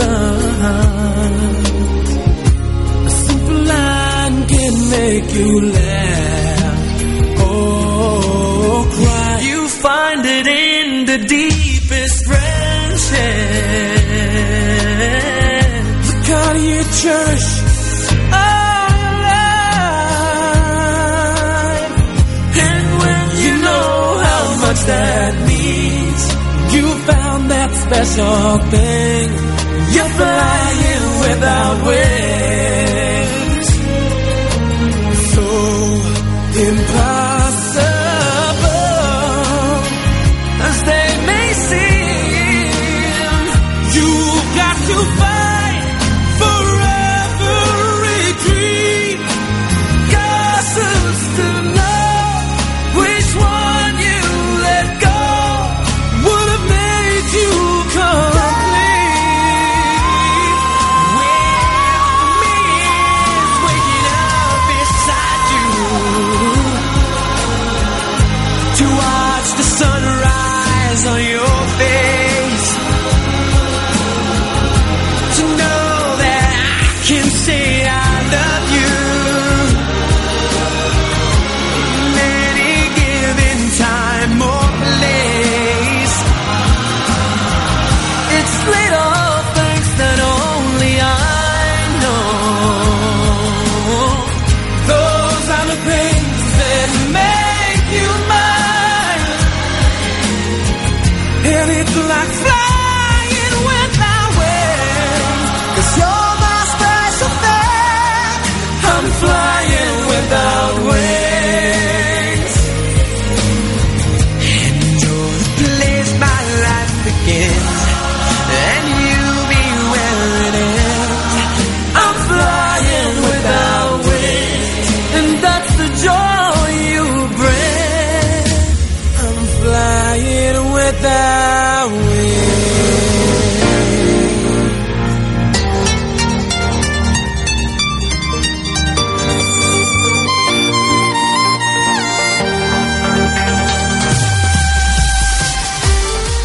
[0.00, 1.68] others.
[3.06, 7.00] A simple line can make you laugh
[7.40, 9.40] or cry.
[9.42, 13.34] You find it in the deepest friendship.
[16.08, 17.64] The kind you cherish.
[24.86, 29.53] that means you found that special thing
[30.16, 32.83] Flying without wings.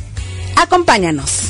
[0.56, 1.49] Acompáñanos.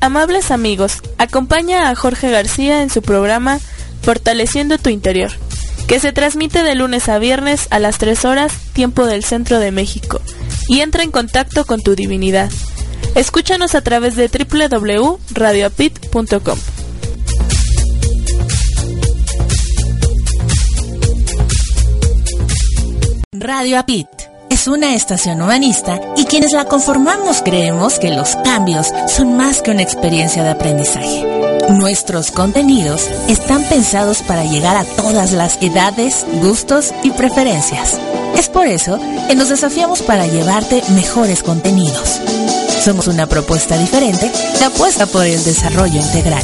[0.00, 3.60] Amables amigos, acompaña a Jorge García en su programa
[4.02, 5.32] Fortaleciendo tu Interior,
[5.88, 9.72] que se transmite de lunes a viernes a las 3 horas, tiempo del centro de
[9.72, 10.20] México,
[10.68, 12.50] y entra en contacto con tu divinidad.
[13.14, 16.58] Escúchanos a través de www.radioapit.com.
[23.32, 24.08] Radio Apit
[24.50, 29.70] es una estación humanista y quienes la conformamos creemos que los cambios son más que
[29.70, 31.24] una experiencia de aprendizaje.
[31.70, 37.98] Nuestros contenidos están pensados para llegar a todas las edades, gustos y preferencias.
[38.36, 42.20] Es por eso que nos desafiamos para llevarte mejores contenidos.
[42.84, 46.42] Somos una propuesta diferente que apuesta por el desarrollo integral.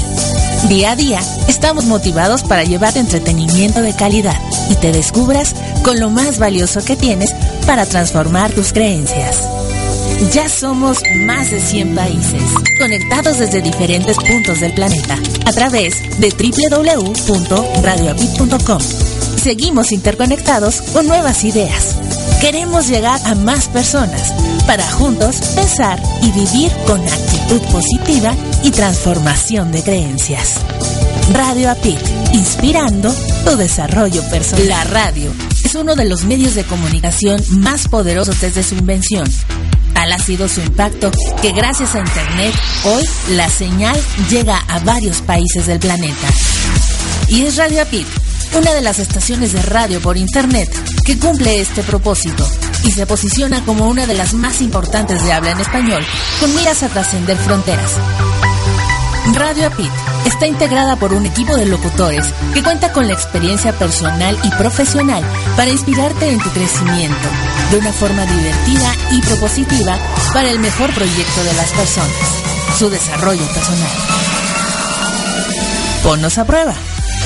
[0.69, 4.37] Día a día, estamos motivados para llevarte entretenimiento de calidad
[4.71, 7.35] y te descubras con lo más valioso que tienes
[7.67, 9.43] para transformar tus creencias.
[10.33, 12.43] Ya somos más de 100 países,
[12.79, 18.81] conectados desde diferentes puntos del planeta, a través de www.radioapit.com.
[19.43, 21.97] Seguimos interconectados con nuevas ideas.
[22.41, 24.33] Queremos llegar a más personas
[24.67, 30.61] para juntos pensar y vivir con actitud positiva y transformación de creencias.
[31.33, 31.99] Radio APIC,
[32.33, 33.13] inspirando
[33.45, 34.69] tu desarrollo personal.
[34.69, 39.27] La radio es uno de los medios de comunicación más poderosos desde su invención.
[39.95, 41.11] Tal ha sido su impacto
[41.41, 42.55] que gracias a Internet
[42.85, 43.99] hoy la señal
[44.29, 46.29] llega a varios países del planeta.
[47.29, 48.07] Y es Radio APIC,
[48.59, 50.69] una de las estaciones de radio por Internet
[51.07, 52.47] que cumple este propósito
[52.85, 56.05] y se posiciona como una de las más importantes de habla en español,
[56.39, 57.93] con miras a trascender fronteras.
[59.31, 59.93] Radio Apit
[60.27, 65.25] está integrada por un equipo de locutores que cuenta con la experiencia personal y profesional
[65.57, 67.29] para inspirarte en tu crecimiento,
[67.71, 69.97] de una forma divertida y propositiva
[70.33, 72.11] para el mejor proyecto de las personas,
[72.79, 73.93] su desarrollo personal.
[76.03, 76.75] Ponnos a prueba.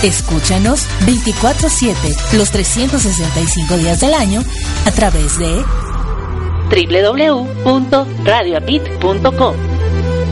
[0.03, 4.44] Escúchanos 24/7 los 365 días del año
[4.84, 5.64] a través de
[6.68, 9.66] www.radioapit.com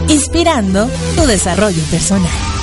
[0.08, 2.53] Inspirando tu desarrollo personal.